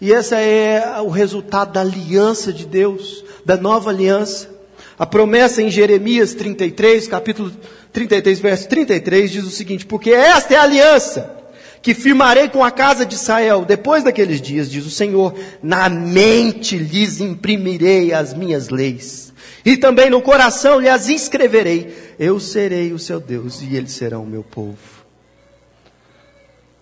E 0.00 0.10
esse 0.10 0.34
é 0.34 1.00
o 1.00 1.08
resultado 1.08 1.74
da 1.74 1.80
aliança 1.80 2.52
de 2.52 2.66
Deus, 2.66 3.24
da 3.46 3.56
nova 3.56 3.90
aliança. 3.90 4.50
A 4.98 5.06
promessa 5.06 5.62
em 5.62 5.70
Jeremias 5.70 6.34
33, 6.34 7.06
capítulo 7.06 7.52
33, 7.92 8.40
verso 8.40 8.68
33, 8.68 9.30
diz 9.30 9.44
o 9.44 9.50
seguinte: 9.50 9.86
Porque 9.86 10.10
esta 10.10 10.52
é 10.52 10.56
a 10.56 10.64
aliança 10.64 11.36
que 11.80 11.94
firmarei 11.94 12.48
com 12.48 12.64
a 12.64 12.72
casa 12.72 13.06
de 13.06 13.14
Israel 13.14 13.64
depois 13.64 14.02
daqueles 14.02 14.42
dias, 14.42 14.68
diz 14.68 14.84
o 14.84 14.90
Senhor, 14.90 15.32
na 15.62 15.88
mente 15.88 16.76
lhes 16.76 17.20
imprimirei 17.20 18.12
as 18.12 18.34
minhas 18.34 18.68
leis 18.68 19.30
e 19.64 19.76
também 19.76 20.10
no 20.10 20.22
coração 20.22 20.78
lhes 20.78 21.08
inscreverei: 21.08 22.09
Eu 22.20 22.38
serei 22.38 22.92
o 22.92 22.98
seu 22.98 23.18
Deus 23.18 23.62
e 23.62 23.74
eles 23.74 23.92
serão 23.92 24.24
o 24.24 24.26
meu 24.26 24.44
povo. 24.44 24.76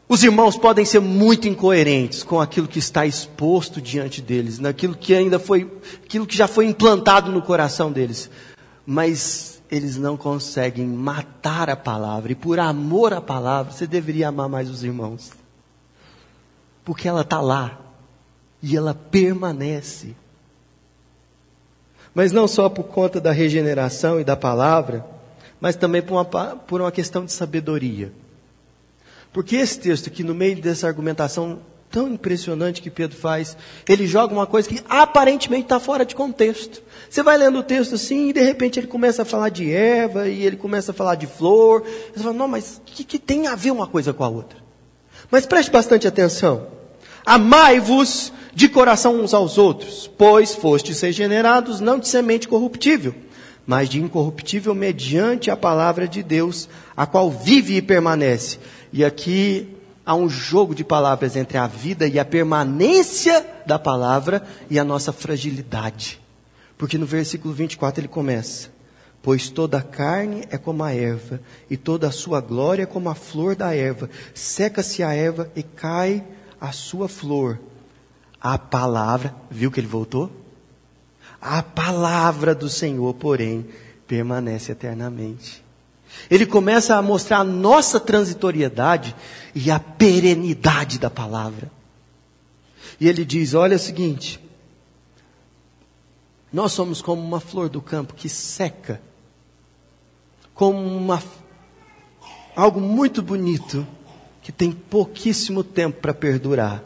Os 0.08 0.24
irmãos 0.24 0.56
podem 0.56 0.84
ser 0.84 0.98
muito 0.98 1.46
incoerentes 1.46 2.24
com 2.24 2.40
aquilo 2.40 2.66
que 2.66 2.80
está 2.80 3.06
exposto 3.06 3.80
diante 3.80 4.20
deles, 4.20 4.58
naquilo 4.58 4.96
que 4.96 5.14
ainda 5.14 5.38
foi, 5.38 5.70
aquilo 6.04 6.26
que 6.26 6.36
já 6.36 6.48
foi 6.48 6.66
implantado 6.66 7.30
no 7.30 7.40
coração 7.40 7.92
deles, 7.92 8.28
mas 8.84 9.62
eles 9.70 9.96
não 9.96 10.16
conseguem 10.16 10.86
matar 10.88 11.70
a 11.70 11.76
palavra, 11.76 12.32
e 12.32 12.34
por 12.34 12.58
amor 12.58 13.12
à 13.12 13.20
palavra, 13.20 13.70
você 13.70 13.86
deveria 13.86 14.28
amar 14.28 14.48
mais 14.48 14.68
os 14.68 14.82
irmãos, 14.82 15.30
porque 16.84 17.06
ela 17.06 17.20
está 17.20 17.40
lá, 17.40 17.78
e 18.60 18.76
ela 18.76 18.92
permanece 18.92 20.16
mas 22.14 22.32
não 22.32 22.48
só 22.48 22.68
por 22.68 22.84
conta 22.84 23.20
da 23.20 23.30
regeneração 23.30 24.18
e 24.18 24.24
da 24.24 24.36
palavra, 24.36 25.06
mas 25.60 25.76
também 25.76 26.02
por 26.02 26.14
uma, 26.14 26.24
por 26.24 26.80
uma 26.80 26.92
questão 26.92 27.24
de 27.24 27.32
sabedoria. 27.32 28.12
Porque 29.32 29.56
esse 29.56 29.78
texto 29.78 30.08
aqui, 30.08 30.22
no 30.22 30.34
meio 30.34 30.60
dessa 30.60 30.86
argumentação 30.86 31.60
tão 31.90 32.08
impressionante 32.08 32.82
que 32.82 32.90
Pedro 32.90 33.16
faz. 33.16 33.56
Ele 33.88 34.06
joga 34.06 34.32
uma 34.32 34.46
coisa 34.46 34.68
que 34.68 34.80
aparentemente 34.88 35.64
está 35.64 35.80
fora 35.80 36.04
de 36.04 36.14
contexto. 36.14 36.82
Você 37.08 37.22
vai 37.22 37.36
lendo 37.36 37.58
o 37.58 37.62
texto 37.62 37.94
assim 37.94 38.28
e 38.28 38.32
de 38.32 38.40
repente 38.40 38.78
ele 38.78 38.86
começa 38.86 39.22
a 39.22 39.24
falar 39.24 39.48
de 39.48 39.70
erva 39.70 40.28
e 40.28 40.44
ele 40.44 40.56
começa 40.56 40.92
a 40.92 40.94
falar 40.94 41.14
de 41.14 41.26
flor. 41.26 41.82
Você 42.14 42.22
fala, 42.22 42.34
não, 42.34 42.48
mas 42.48 42.80
o 42.86 42.92
que, 42.92 43.04
que 43.04 43.18
tem 43.18 43.46
a 43.46 43.54
ver 43.54 43.70
uma 43.70 43.86
coisa 43.86 44.12
com 44.12 44.24
a 44.24 44.28
outra? 44.28 44.58
Mas 45.30 45.46
preste 45.46 45.70
bastante 45.70 46.06
atenção. 46.06 46.66
Amai-vos 47.24 48.32
de 48.54 48.68
coração 48.68 49.20
uns 49.20 49.34
aos 49.34 49.58
outros, 49.58 50.10
pois 50.18 50.54
fostes 50.54 51.00
regenerados 51.00 51.80
não 51.80 51.98
de 51.98 52.08
semente 52.08 52.48
corruptível, 52.48 53.14
mas 53.68 53.90
de 53.90 54.00
incorruptível 54.00 54.74
mediante 54.74 55.50
a 55.50 55.56
palavra 55.56 56.08
de 56.08 56.22
Deus, 56.22 56.70
a 56.96 57.04
qual 57.04 57.30
vive 57.30 57.76
e 57.76 57.82
permanece. 57.82 58.58
E 58.90 59.04
aqui 59.04 59.76
há 60.06 60.14
um 60.14 60.26
jogo 60.26 60.74
de 60.74 60.82
palavras 60.82 61.36
entre 61.36 61.58
a 61.58 61.66
vida 61.66 62.08
e 62.08 62.18
a 62.18 62.24
permanência 62.24 63.44
da 63.66 63.78
palavra 63.78 64.42
e 64.70 64.78
a 64.78 64.84
nossa 64.84 65.12
fragilidade. 65.12 66.18
Porque 66.78 66.96
no 66.96 67.04
versículo 67.04 67.52
24 67.52 68.00
ele 68.00 68.08
começa: 68.08 68.70
Pois 69.20 69.50
toda 69.50 69.76
a 69.76 69.82
carne 69.82 70.44
é 70.50 70.56
como 70.56 70.82
a 70.82 70.94
erva, 70.94 71.38
e 71.68 71.76
toda 71.76 72.08
a 72.08 72.10
sua 72.10 72.40
glória 72.40 72.84
é 72.84 72.86
como 72.86 73.10
a 73.10 73.14
flor 73.14 73.54
da 73.54 73.74
erva. 73.74 74.08
Seca-se 74.32 75.02
a 75.02 75.12
erva 75.12 75.52
e 75.54 75.62
cai 75.62 76.24
a 76.58 76.72
sua 76.72 77.06
flor, 77.06 77.58
a 78.40 78.56
palavra, 78.56 79.34
viu 79.50 79.70
que 79.70 79.78
ele 79.78 79.86
voltou? 79.86 80.47
A 81.48 81.62
palavra 81.62 82.54
do 82.54 82.68
Senhor, 82.68 83.14
porém, 83.14 83.66
permanece 84.06 84.72
eternamente. 84.72 85.64
Ele 86.30 86.44
começa 86.44 86.96
a 86.96 87.02
mostrar 87.02 87.38
a 87.38 87.44
nossa 87.44 87.98
transitoriedade 87.98 89.14
e 89.54 89.70
a 89.70 89.78
perenidade 89.78 90.98
da 90.98 91.08
palavra. 91.08 91.70
E 93.00 93.08
ele 93.08 93.24
diz: 93.24 93.54
olha 93.54 93.76
o 93.76 93.78
seguinte, 93.78 94.38
nós 96.52 96.72
somos 96.72 97.00
como 97.00 97.22
uma 97.22 97.40
flor 97.40 97.68
do 97.68 97.80
campo 97.80 98.14
que 98.14 98.28
seca, 98.28 99.00
como 100.54 100.78
uma, 100.78 101.22
algo 102.56 102.80
muito 102.80 103.22
bonito, 103.22 103.86
que 104.42 104.52
tem 104.52 104.72
pouquíssimo 104.72 105.64
tempo 105.64 106.00
para 106.00 106.12
perdurar 106.12 106.84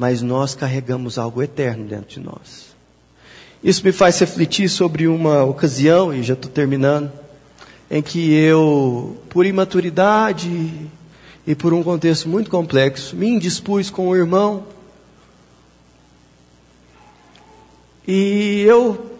mas 0.00 0.22
nós 0.22 0.54
carregamos 0.54 1.18
algo 1.18 1.42
eterno 1.42 1.86
dentro 1.86 2.08
de 2.08 2.20
nós. 2.20 2.74
Isso 3.62 3.84
me 3.84 3.92
faz 3.92 4.18
refletir 4.18 4.70
sobre 4.70 5.06
uma 5.06 5.44
ocasião, 5.44 6.14
e 6.14 6.22
já 6.22 6.32
estou 6.32 6.50
terminando, 6.50 7.12
em 7.90 8.00
que 8.00 8.32
eu, 8.32 9.18
por 9.28 9.44
imaturidade 9.44 10.88
e 11.46 11.54
por 11.54 11.74
um 11.74 11.82
contexto 11.82 12.28
muito 12.28 12.48
complexo, 12.48 13.14
me 13.16 13.28
indispus 13.28 13.90
com 13.90 14.08
o 14.08 14.16
irmão. 14.16 14.64
E 18.08 18.62
eu, 18.66 19.10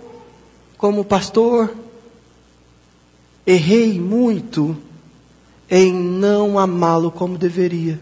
como 0.78 1.04
pastor, 1.04 1.74
errei 3.46 4.00
muito 4.00 4.76
em 5.68 5.92
não 5.92 6.58
amá-lo 6.58 7.10
como 7.10 7.36
deveria. 7.36 8.00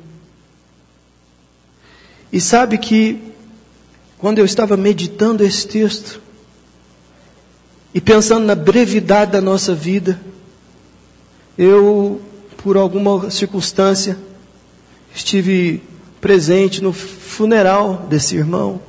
E 2.33 2.41
sabe 2.41 2.79
que, 2.79 3.21
quando 4.19 4.39
eu 4.39 4.45
estava 4.45 4.77
meditando 4.77 5.43
esse 5.43 5.67
texto, 5.67 6.28
e 7.95 8.01
pensando 8.01 8.45
na 8.45 8.55
brevidade 8.55 9.33
da 9.33 9.41
nossa 9.41 9.75
vida, 9.75 10.21
eu, 11.57 12.21
por 12.59 12.77
alguma 12.77 13.31
circunstância, 13.31 14.19
estive 15.15 15.83
presente 16.21 16.83
no 16.83 16.93
funeral 16.93 18.07
desse 18.09 18.37
irmão. 18.37 18.81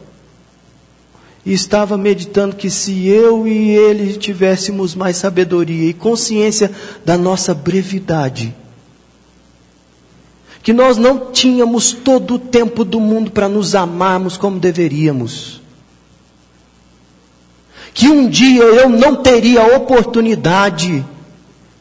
E 1.46 1.54
estava 1.54 1.98
meditando 1.98 2.56
que 2.56 2.70
se 2.70 3.08
eu 3.08 3.48
e 3.48 3.70
ele 3.70 4.18
tivéssemos 4.18 4.94
mais 4.94 5.18
sabedoria 5.18 5.90
e 5.90 5.94
consciência 5.94 6.70
da 7.06 7.18
nossa 7.18 7.54
brevidade, 7.54 8.54
que 10.62 10.74
nós 10.74 10.98
não 10.98 11.32
tínhamos 11.32 11.94
todo 11.94 12.36
o 12.36 12.40
tempo 12.40 12.84
do 12.84 13.00
mundo 13.00 13.32
para 13.32 13.48
nos 13.48 13.74
amarmos 13.74 14.36
como 14.36 14.60
deveríamos. 14.60 15.62
Que 18.00 18.08
um 18.08 18.30
dia 18.30 18.64
eu 18.64 18.88
não 18.88 19.18
teria 19.18 19.60
a 19.60 19.76
oportunidade 19.76 21.06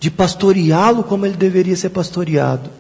de 0.01 0.11
pastoreá-lo 0.11 1.05
como 1.05 1.25
ele 1.25 1.37
deveria 1.37 1.77
ser 1.77 1.91
pastoreado. 1.91 2.71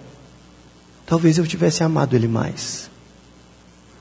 Talvez 1.06 1.38
eu 1.38 1.46
tivesse 1.46 1.84
amado 1.84 2.16
ele 2.16 2.26
mais. 2.26 2.90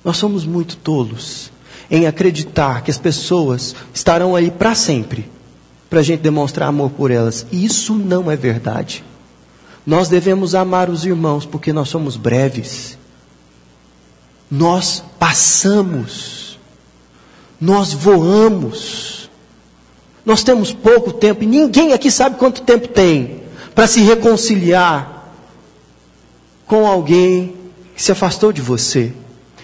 Nós 0.03 0.17
somos 0.17 0.43
muito 0.43 0.75
tolos 0.77 1.51
em 1.87 2.07
acreditar 2.07 2.81
que 2.81 2.89
as 2.89 2.97
pessoas 2.97 3.75
estarão 3.93 4.35
aí 4.35 4.49
para 4.49 4.73
sempre, 4.73 5.29
para 5.87 5.99
a 5.99 6.03
gente 6.03 6.21
demonstrar 6.21 6.69
amor 6.69 6.89
por 6.89 7.11
elas. 7.11 7.45
E 7.51 7.63
isso 7.63 7.93
não 7.93 8.31
é 8.31 8.35
verdade. 8.35 9.03
Nós 9.85 10.09
devemos 10.09 10.55
amar 10.55 10.89
os 10.89 11.05
irmãos 11.05 11.45
porque 11.45 11.71
nós 11.71 11.89
somos 11.89 12.17
breves. 12.17 12.97
Nós 14.49 15.03
passamos. 15.19 16.57
Nós 17.61 17.93
voamos. 17.93 19.16
Nós 20.27 20.43
temos 20.43 20.73
pouco 20.73 21.13
tempo 21.13 21.45
e 21.45 21.47
ninguém 21.47 21.93
aqui 21.93 22.11
sabe 22.11 22.35
quanto 22.35 22.61
tempo 22.61 22.89
tem 22.89 23.43
para 23.73 23.87
se 23.87 24.01
reconciliar 24.01 25.31
com 26.65 26.85
alguém 26.85 27.55
que 27.95 28.03
se 28.03 28.11
afastou 28.11 28.51
de 28.51 28.61
você. 28.61 29.13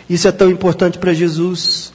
Isso 0.10 0.26
é 0.26 0.32
tão 0.32 0.50
importante 0.50 0.98
para 0.98 1.14
Jesus 1.14 1.92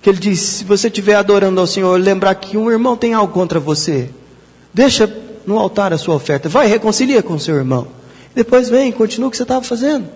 que 0.00 0.08
ele 0.08 0.18
diz: 0.18 0.40
se 0.40 0.64
você 0.64 0.86
estiver 0.86 1.14
adorando 1.14 1.60
ao 1.60 1.66
Senhor, 1.66 2.00
lembrar 2.00 2.34
que 2.36 2.56
um 2.56 2.70
irmão 2.70 2.96
tem 2.96 3.12
algo 3.12 3.34
contra 3.34 3.60
você, 3.60 4.08
deixa 4.72 5.14
no 5.46 5.58
altar 5.58 5.92
a 5.92 5.98
sua 5.98 6.14
oferta. 6.14 6.48
Vai, 6.48 6.68
reconcilia 6.68 7.22
com 7.22 7.38
seu 7.38 7.56
irmão. 7.56 7.86
Depois 8.34 8.70
vem, 8.70 8.90
continua 8.92 9.28
o 9.28 9.30
que 9.30 9.36
você 9.36 9.42
estava 9.42 9.62
fazendo. 9.62 10.08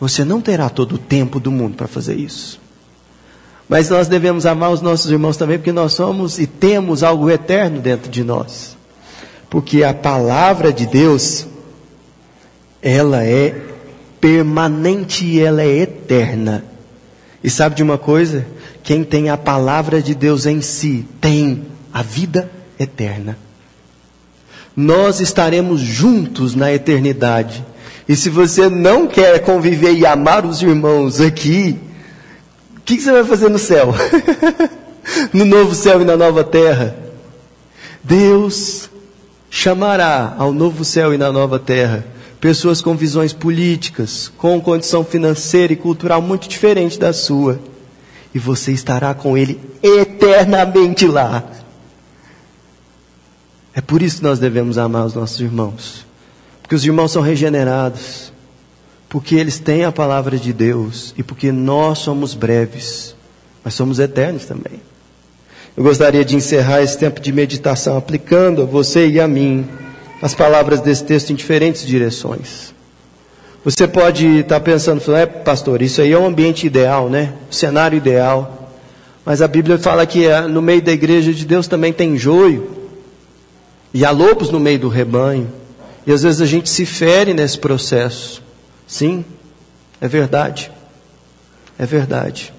Você 0.00 0.24
não 0.24 0.40
terá 0.40 0.70
todo 0.70 0.94
o 0.94 0.98
tempo 0.98 1.38
do 1.38 1.50
mundo 1.50 1.76
para 1.76 1.86
fazer 1.86 2.14
isso. 2.18 2.58
Mas 3.70 3.88
nós 3.88 4.06
devemos 4.06 4.44
amar 4.44 4.70
os 4.70 4.82
nossos 4.82 5.10
irmãos 5.10 5.38
também, 5.38 5.56
porque 5.56 5.72
nós 5.72 5.94
somos 5.94 6.38
e 6.38 6.46
temos 6.46 7.02
algo 7.02 7.30
eterno 7.30 7.80
dentro 7.80 8.10
de 8.10 8.22
nós. 8.22 8.76
Porque 9.48 9.82
a 9.82 9.94
palavra 9.94 10.70
de 10.70 10.84
Deus, 10.84 11.46
ela 12.82 13.24
é 13.24 13.54
permanente 14.20 15.24
e 15.24 15.40
ela 15.40 15.62
é 15.62 15.78
eterna. 15.78 16.64
E 17.42 17.48
sabe 17.48 17.76
de 17.76 17.82
uma 17.82 17.96
coisa? 17.96 18.44
Quem 18.82 19.02
tem 19.02 19.30
a 19.30 19.38
palavra 19.38 20.02
de 20.02 20.14
Deus 20.14 20.44
em 20.44 20.60
si 20.60 21.06
tem 21.18 21.64
a 21.90 22.02
vida 22.02 22.50
eterna 22.78 23.38
nós 24.76 25.20
estaremos 25.20 25.80
juntos 25.80 26.54
na 26.54 26.72
eternidade. 26.72 27.64
E 28.08 28.16
se 28.16 28.28
você 28.28 28.68
não 28.68 29.06
quer 29.06 29.40
conviver 29.40 29.92
e 29.92 30.06
amar 30.06 30.44
os 30.44 30.62
irmãos 30.62 31.20
aqui, 31.20 31.78
que, 32.90 32.96
que 32.96 33.02
você 33.02 33.12
vai 33.12 33.24
fazer 33.24 33.48
no 33.48 33.58
céu? 33.58 33.94
no 35.32 35.44
novo 35.44 35.74
céu 35.74 36.02
e 36.02 36.04
na 36.04 36.16
nova 36.16 36.42
terra? 36.42 36.96
Deus 38.02 38.90
chamará 39.48 40.34
ao 40.36 40.52
novo 40.52 40.84
céu 40.84 41.14
e 41.14 41.18
na 41.18 41.30
nova 41.30 41.58
terra 41.58 42.04
pessoas 42.40 42.80
com 42.80 42.96
visões 42.96 43.32
políticas, 43.32 44.32
com 44.36 44.60
condição 44.60 45.04
financeira 45.04 45.72
e 45.72 45.76
cultural 45.76 46.20
muito 46.20 46.48
diferente 46.48 46.98
da 46.98 47.12
sua. 47.12 47.60
E 48.34 48.38
você 48.38 48.72
estará 48.72 49.14
com 49.14 49.36
ele 49.36 49.60
eternamente 49.82 51.06
lá. 51.06 51.44
É 53.74 53.80
por 53.80 54.02
isso 54.02 54.16
que 54.16 54.22
nós 54.22 54.38
devemos 54.38 54.78
amar 54.78 55.04
os 55.04 55.14
nossos 55.14 55.38
irmãos. 55.40 56.06
Porque 56.62 56.74
os 56.74 56.84
irmãos 56.84 57.12
são 57.12 57.22
regenerados. 57.22 58.29
Porque 59.10 59.34
eles 59.34 59.58
têm 59.58 59.84
a 59.84 59.92
palavra 59.92 60.38
de 60.38 60.52
Deus. 60.52 61.12
E 61.18 61.22
porque 61.22 61.52
nós 61.52 61.98
somos 61.98 62.32
breves. 62.32 63.14
Mas 63.62 63.74
somos 63.74 63.98
eternos 63.98 64.46
também. 64.46 64.80
Eu 65.76 65.84
gostaria 65.84 66.24
de 66.24 66.36
encerrar 66.36 66.80
esse 66.80 66.96
tempo 66.96 67.20
de 67.20 67.32
meditação 67.32 67.98
aplicando 67.98 68.62
a 68.62 68.64
você 68.64 69.06
e 69.06 69.20
a 69.20 69.28
mim 69.28 69.68
as 70.22 70.34
palavras 70.34 70.80
desse 70.80 71.04
texto 71.04 71.30
em 71.30 71.34
diferentes 71.34 71.86
direções. 71.86 72.74
Você 73.64 73.86
pode 73.88 74.26
estar 74.40 74.60
pensando, 74.60 75.02
é, 75.14 75.26
pastor, 75.26 75.82
isso 75.82 76.00
aí 76.00 76.12
é 76.12 76.18
um 76.18 76.26
ambiente 76.26 76.66
ideal, 76.66 77.10
né? 77.10 77.34
O 77.50 77.54
cenário 77.54 77.96
ideal. 77.96 78.70
Mas 79.24 79.42
a 79.42 79.48
Bíblia 79.48 79.78
fala 79.78 80.06
que 80.06 80.26
eh, 80.26 80.42
no 80.42 80.62
meio 80.62 80.82
da 80.82 80.92
igreja 80.92 81.32
de 81.32 81.44
Deus 81.44 81.66
também 81.66 81.92
tem 81.92 82.16
joio. 82.16 82.70
E 83.92 84.04
há 84.04 84.10
lobos 84.10 84.50
no 84.50 84.60
meio 84.60 84.78
do 84.78 84.88
rebanho. 84.88 85.48
E 86.06 86.12
às 86.12 86.22
vezes 86.22 86.40
a 86.40 86.46
gente 86.46 86.70
se 86.70 86.86
fere 86.86 87.34
nesse 87.34 87.58
processo. 87.58 88.42
Sim, 88.90 89.24
é 90.00 90.08
verdade. 90.08 90.68
É 91.78 91.86
verdade. 91.86 92.52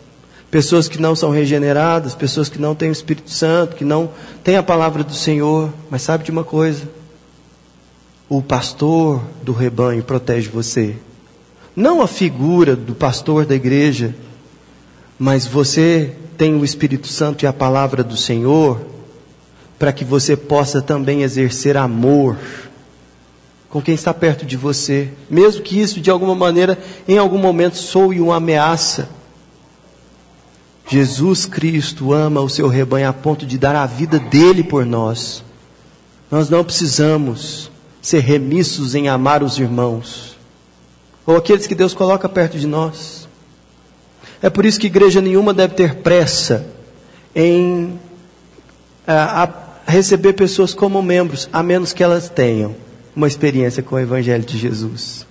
Pessoas 0.50 0.88
que 0.88 0.98
não 1.00 1.14
são 1.14 1.30
regeneradas, 1.30 2.16
pessoas 2.16 2.48
que 2.48 2.58
não 2.58 2.74
têm 2.74 2.88
o 2.88 2.94
Espírito 2.94 3.30
Santo, 3.30 3.76
que 3.76 3.84
não 3.84 4.10
têm 4.42 4.56
a 4.56 4.64
palavra 4.64 5.04
do 5.04 5.14
Senhor. 5.14 5.74
Mas 5.90 6.04
sabe 6.04 6.24
de 6.24 6.32
uma 6.32 6.46
coisa? 6.46 6.88
O 8.30 8.42
pastor 8.42 9.22
do 9.44 9.52
rebanho 9.52 10.04
protege 10.04 10.48
você. 10.48 10.96
não 11.76 12.02
a 12.02 12.08
figura 12.08 12.78
do 12.78 12.96
pastor 12.96 13.46
da 13.46 13.56
igreja, 13.56 14.16
mas 15.20 15.46
você 15.46 16.16
tem 16.38 16.56
o 16.56 16.64
Espírito 16.64 17.08
Santo 17.08 17.44
e 17.44 17.48
a 17.48 17.54
palavra 17.54 18.04
do 18.04 18.16
Senhor, 18.16 18.80
para 19.78 19.92
que 19.92 20.06
você 20.06 20.38
possa 20.38 20.82
também 20.82 21.24
exercer 21.24 21.76
amor 21.76 22.38
com 23.72 23.82
quem 23.82 23.96
está 23.96 24.14
perto 24.14 24.46
de 24.46 24.58
você, 24.58 25.10
mesmo 25.30 25.64
que 25.64 25.80
isso 25.80 26.02
de 26.02 26.12
alguma 26.12 26.36
maneira, 26.36 26.78
em 27.08 27.18
algum 27.18 27.38
momento, 27.38 27.78
soe 27.78 28.20
uma 28.20 28.36
ameaça. 28.36 29.10
Jesus 30.86 31.46
Cristo 31.46 32.12
ama 32.12 32.42
o 32.42 32.50
seu 32.50 32.68
rebanho 32.68 33.08
a 33.08 33.14
ponto 33.14 33.46
de 33.46 33.58
dar 33.58 33.74
a 33.74 33.86
vida 33.86 34.20
dele 34.20 34.62
por 34.62 34.86
nós. 34.86 35.42
Nós 36.30 36.50
não 36.50 36.66
precisamos 36.66 37.72
ser 38.02 38.20
remissos 38.20 38.94
em 38.94 39.08
amar 39.08 39.42
os 39.42 39.58
irmãos, 39.58 40.38
ou 41.26 41.38
aqueles 41.38 41.66
que 41.66 41.76
Deus 41.76 41.94
coloca 41.94 42.28
perto 42.28 42.60
de 42.60 42.68
nós. 42.68 43.26
É 44.42 44.50
por 44.50 44.66
isso 44.66 44.80
que 44.80 44.88
igreja 44.88 45.22
nenhuma 45.22 45.54
deve 45.54 45.76
ter 45.76 45.96
pressa 45.98 46.68
em 47.34 47.98
a, 49.08 49.44
a 49.44 49.50
receber 49.90 50.34
pessoas 50.34 50.74
como 50.74 51.02
membros, 51.02 51.48
a 51.54 51.64
menos 51.64 51.94
que 51.94 52.04
elas 52.04 52.28
tenham 52.28 52.76
uma 53.16 53.28
experiência 53.28 53.84
com 53.84 53.96
o 53.96 54.00
Evangelho 54.00 54.44
de 54.44 54.58
Jesus. 54.58 55.26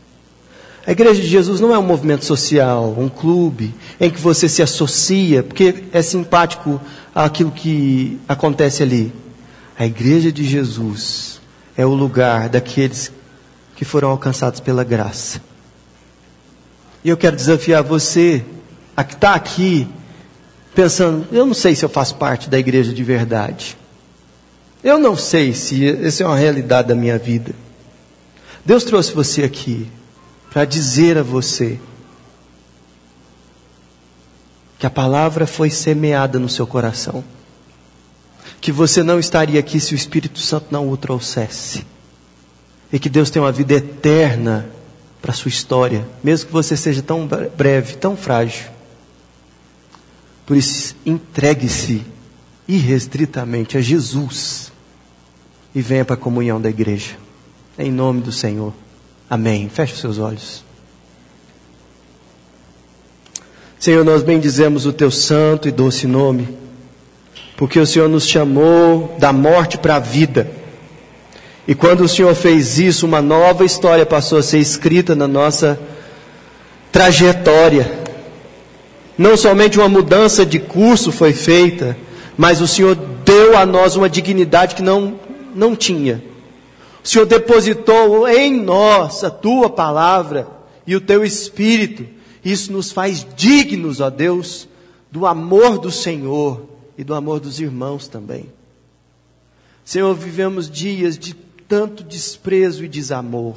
A 0.87 0.93
Igreja 0.93 1.21
de 1.21 1.29
Jesus 1.29 1.61
não 1.61 1.75
é 1.75 1.79
um 1.79 1.83
movimento 1.83 2.25
social, 2.25 2.95
um 2.99 3.09
clube, 3.09 3.75
em 4.01 4.11
que 4.11 4.21
você 4.21 4.49
se 4.49 4.62
associa, 4.62 5.43
porque 5.43 5.85
é 5.93 6.03
simpático 6.03 6.81
aquilo 7.14 7.51
que 7.51 8.19
acontece 8.29 8.83
ali. 8.83 9.12
A 9.79 9.87
Igreja 9.87 10.33
de 10.33 10.45
Jesus 10.45 11.40
é 11.77 11.85
o 11.85 11.95
lugar 11.95 12.49
daqueles 12.49 13.12
que 13.77 13.85
foram 13.85 14.11
alcançados 14.11 14.61
pela 14.61 14.85
graça. 14.85 15.40
E 17.03 17.09
eu 17.09 17.16
quero 17.16 17.37
desafiar 17.37 17.83
você 17.83 18.45
a 18.97 19.03
que 19.03 19.14
está 19.14 19.35
aqui 19.35 19.88
pensando, 20.75 21.27
eu 21.33 21.47
não 21.47 21.55
sei 21.55 21.75
se 21.75 21.85
eu 21.85 21.88
faço 21.88 22.14
parte 22.16 22.51
da 22.51 22.59
igreja 22.59 22.93
de 22.93 23.03
verdade. 23.03 23.77
Eu 24.85 24.99
não 24.99 25.16
sei 25.16 25.53
se 25.53 25.87
essa 26.05 26.23
é 26.23 26.27
uma 26.27 26.37
realidade 26.37 26.88
da 26.88 26.95
minha 26.95 27.19
vida. 27.19 27.55
Deus 28.64 28.85
trouxe 28.85 29.12
você 29.12 29.42
aqui 29.42 29.90
para 30.51 30.64
dizer 30.64 31.16
a 31.16 31.23
você 31.23 31.79
que 34.79 34.87
a 34.87 34.90
palavra 34.90 35.46
foi 35.46 35.68
semeada 35.68 36.38
no 36.38 36.49
seu 36.49 36.66
coração. 36.66 37.23
Que 38.61 38.73
você 38.73 39.03
não 39.03 39.18
estaria 39.18 39.61
aqui 39.61 39.79
se 39.79 39.92
o 39.92 39.96
Espírito 39.96 40.38
Santo 40.38 40.68
não 40.70 40.88
o 40.90 40.96
trouxesse. 40.96 41.87
E 42.90 42.99
que 42.99 43.11
Deus 43.11 43.31
tem 43.31 43.40
uma 43.40 43.53
vida 43.53 43.75
eterna 43.75 44.68
para 45.20 45.33
a 45.33 45.35
sua 45.35 45.51
história, 45.51 46.09
mesmo 46.25 46.46
que 46.46 46.53
você 46.53 46.77
seja 46.77 47.03
tão 47.03 47.29
breve, 47.57 47.96
tão 47.96 48.16
frágil. 48.16 48.70
Por 50.46 50.57
isso, 50.57 50.96
entregue-se 51.05 52.03
irrestritamente 52.66 53.77
a 53.77 53.81
Jesus 53.81 54.73
e 55.75 55.83
venha 55.83 56.05
para 56.05 56.14
a 56.14 56.18
comunhão 56.18 56.61
da 56.61 56.70
igreja. 56.70 57.16
Em 57.81 57.90
nome 57.90 58.21
do 58.21 58.31
Senhor. 58.31 58.75
Amém. 59.29 59.71
Feche 59.73 59.95
os 59.95 60.01
seus 60.01 60.19
olhos. 60.19 60.62
Senhor, 63.79 64.05
nós 64.05 64.23
bendizemos 64.23 64.85
o 64.85 64.93
teu 64.93 65.11
santo 65.11 65.66
e 65.66 65.71
doce 65.71 66.07
nome, 66.07 66.47
porque 67.57 67.81
o 67.81 67.87
Senhor 67.87 68.07
nos 68.07 68.27
chamou 68.27 69.16
da 69.19 69.33
morte 69.33 69.79
para 69.79 69.97
a 69.97 69.99
vida. 69.99 70.51
E 71.66 71.75
quando 71.75 72.03
o 72.03 72.09
Senhor 72.09 72.35
fez 72.35 72.79
isso, 72.79 73.07
uma 73.07 73.23
nova 73.23 73.64
história 73.64 74.05
passou 74.05 74.37
a 74.37 74.43
ser 74.43 74.59
escrita 74.59 75.16
na 75.16 75.27
nossa 75.27 75.81
trajetória. 76.93 77.90
Não 79.16 79.38
somente 79.38 79.79
uma 79.79 79.88
mudança 79.88 80.45
de 80.45 80.59
curso 80.59 81.11
foi 81.11 81.33
feita, 81.33 81.97
mas 82.37 82.61
o 82.61 82.69
Senhor 82.69 82.95
deu 83.25 83.57
a 83.57 83.64
nós 83.64 83.97
uma 83.97 84.11
dignidade 84.11 84.75
que 84.75 84.83
não, 84.83 85.19
não 85.55 85.75
tinha. 85.75 86.30
O 87.02 87.08
Senhor 87.08 87.26
depositou 87.26 88.28
em 88.28 88.60
nós 88.62 89.24
a 89.24 89.30
tua 89.30 89.70
palavra 89.70 90.46
e 90.86 90.94
o 90.94 91.00
teu 91.00 91.24
espírito. 91.24 92.06
Isso 92.44 92.72
nos 92.72 92.92
faz 92.92 93.26
dignos, 93.36 94.00
ó 94.00 94.10
Deus, 94.10 94.68
do 95.10 95.26
amor 95.26 95.78
do 95.78 95.90
Senhor 95.90 96.68
e 96.96 97.04
do 97.04 97.14
amor 97.14 97.40
dos 97.40 97.60
irmãos 97.60 98.08
também. 98.08 98.52
Senhor, 99.84 100.14
vivemos 100.14 100.70
dias 100.70 101.18
de 101.18 101.34
tanto 101.66 102.04
desprezo 102.04 102.84
e 102.84 102.88
desamor, 102.88 103.56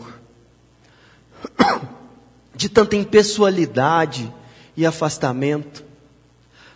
de 2.56 2.70
tanta 2.70 2.96
impessoalidade 2.96 4.32
e 4.76 4.86
afastamento. 4.86 5.84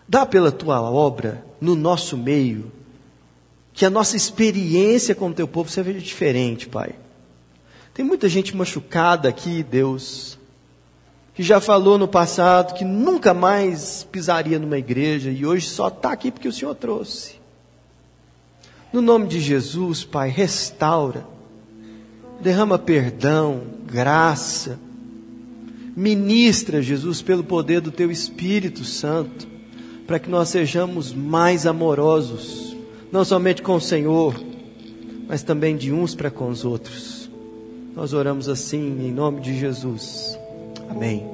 Dá 0.07 0.25
pela 0.25 0.51
tua 0.51 0.81
obra 0.81 1.45
no 1.59 1.75
nosso 1.75 2.17
meio 2.17 2.71
que 3.77 3.85
a 3.85 3.91
nossa 3.91 4.17
experiência 4.17 5.13
com 5.13 5.29
o 5.29 5.33
teu 5.33 5.47
povo 5.47 5.69
seja 5.69 5.93
diferente, 5.93 6.67
Pai. 6.67 6.95
Tem 7.93 8.03
muita 8.03 8.27
gente 8.27 8.57
machucada 8.57 9.29
aqui, 9.29 9.61
Deus, 9.61 10.35
que 11.35 11.43
já 11.43 11.61
falou 11.61 11.95
no 11.95 12.07
passado 12.07 12.73
que 12.73 12.83
nunca 12.83 13.35
mais 13.35 14.03
pisaria 14.11 14.57
numa 14.57 14.79
igreja 14.79 15.29
e 15.29 15.45
hoje 15.45 15.67
só 15.67 15.89
está 15.89 16.11
aqui 16.11 16.31
porque 16.31 16.47
o 16.47 16.51
Senhor 16.51 16.73
trouxe. 16.73 17.35
No 18.91 18.99
nome 18.99 19.27
de 19.27 19.39
Jesus, 19.39 20.03
Pai, 20.03 20.29
restaura, 20.29 21.23
derrama 22.41 22.79
perdão, 22.79 23.61
graça, 23.85 24.79
ministra, 25.95 26.81
Jesus, 26.81 27.21
pelo 27.21 27.43
poder 27.43 27.79
do 27.79 27.91
Teu 27.91 28.09
Espírito 28.09 28.83
Santo, 28.83 29.47
para 30.07 30.17
que 30.17 30.31
nós 30.31 30.49
sejamos 30.49 31.13
mais 31.13 31.67
amorosos 31.67 32.66
não 33.11 33.23
somente 33.23 33.61
com 33.61 33.75
o 33.75 33.81
Senhor, 33.81 34.35
mas 35.27 35.43
também 35.43 35.75
de 35.75 35.91
uns 35.91 36.15
para 36.15 36.31
com 36.31 36.49
os 36.49 36.65
outros. 36.65 37.29
Nós 37.95 38.13
oramos 38.13 38.47
assim 38.47 39.07
em 39.07 39.11
nome 39.11 39.41
de 39.41 39.57
Jesus. 39.57 40.37
Amém. 40.89 41.25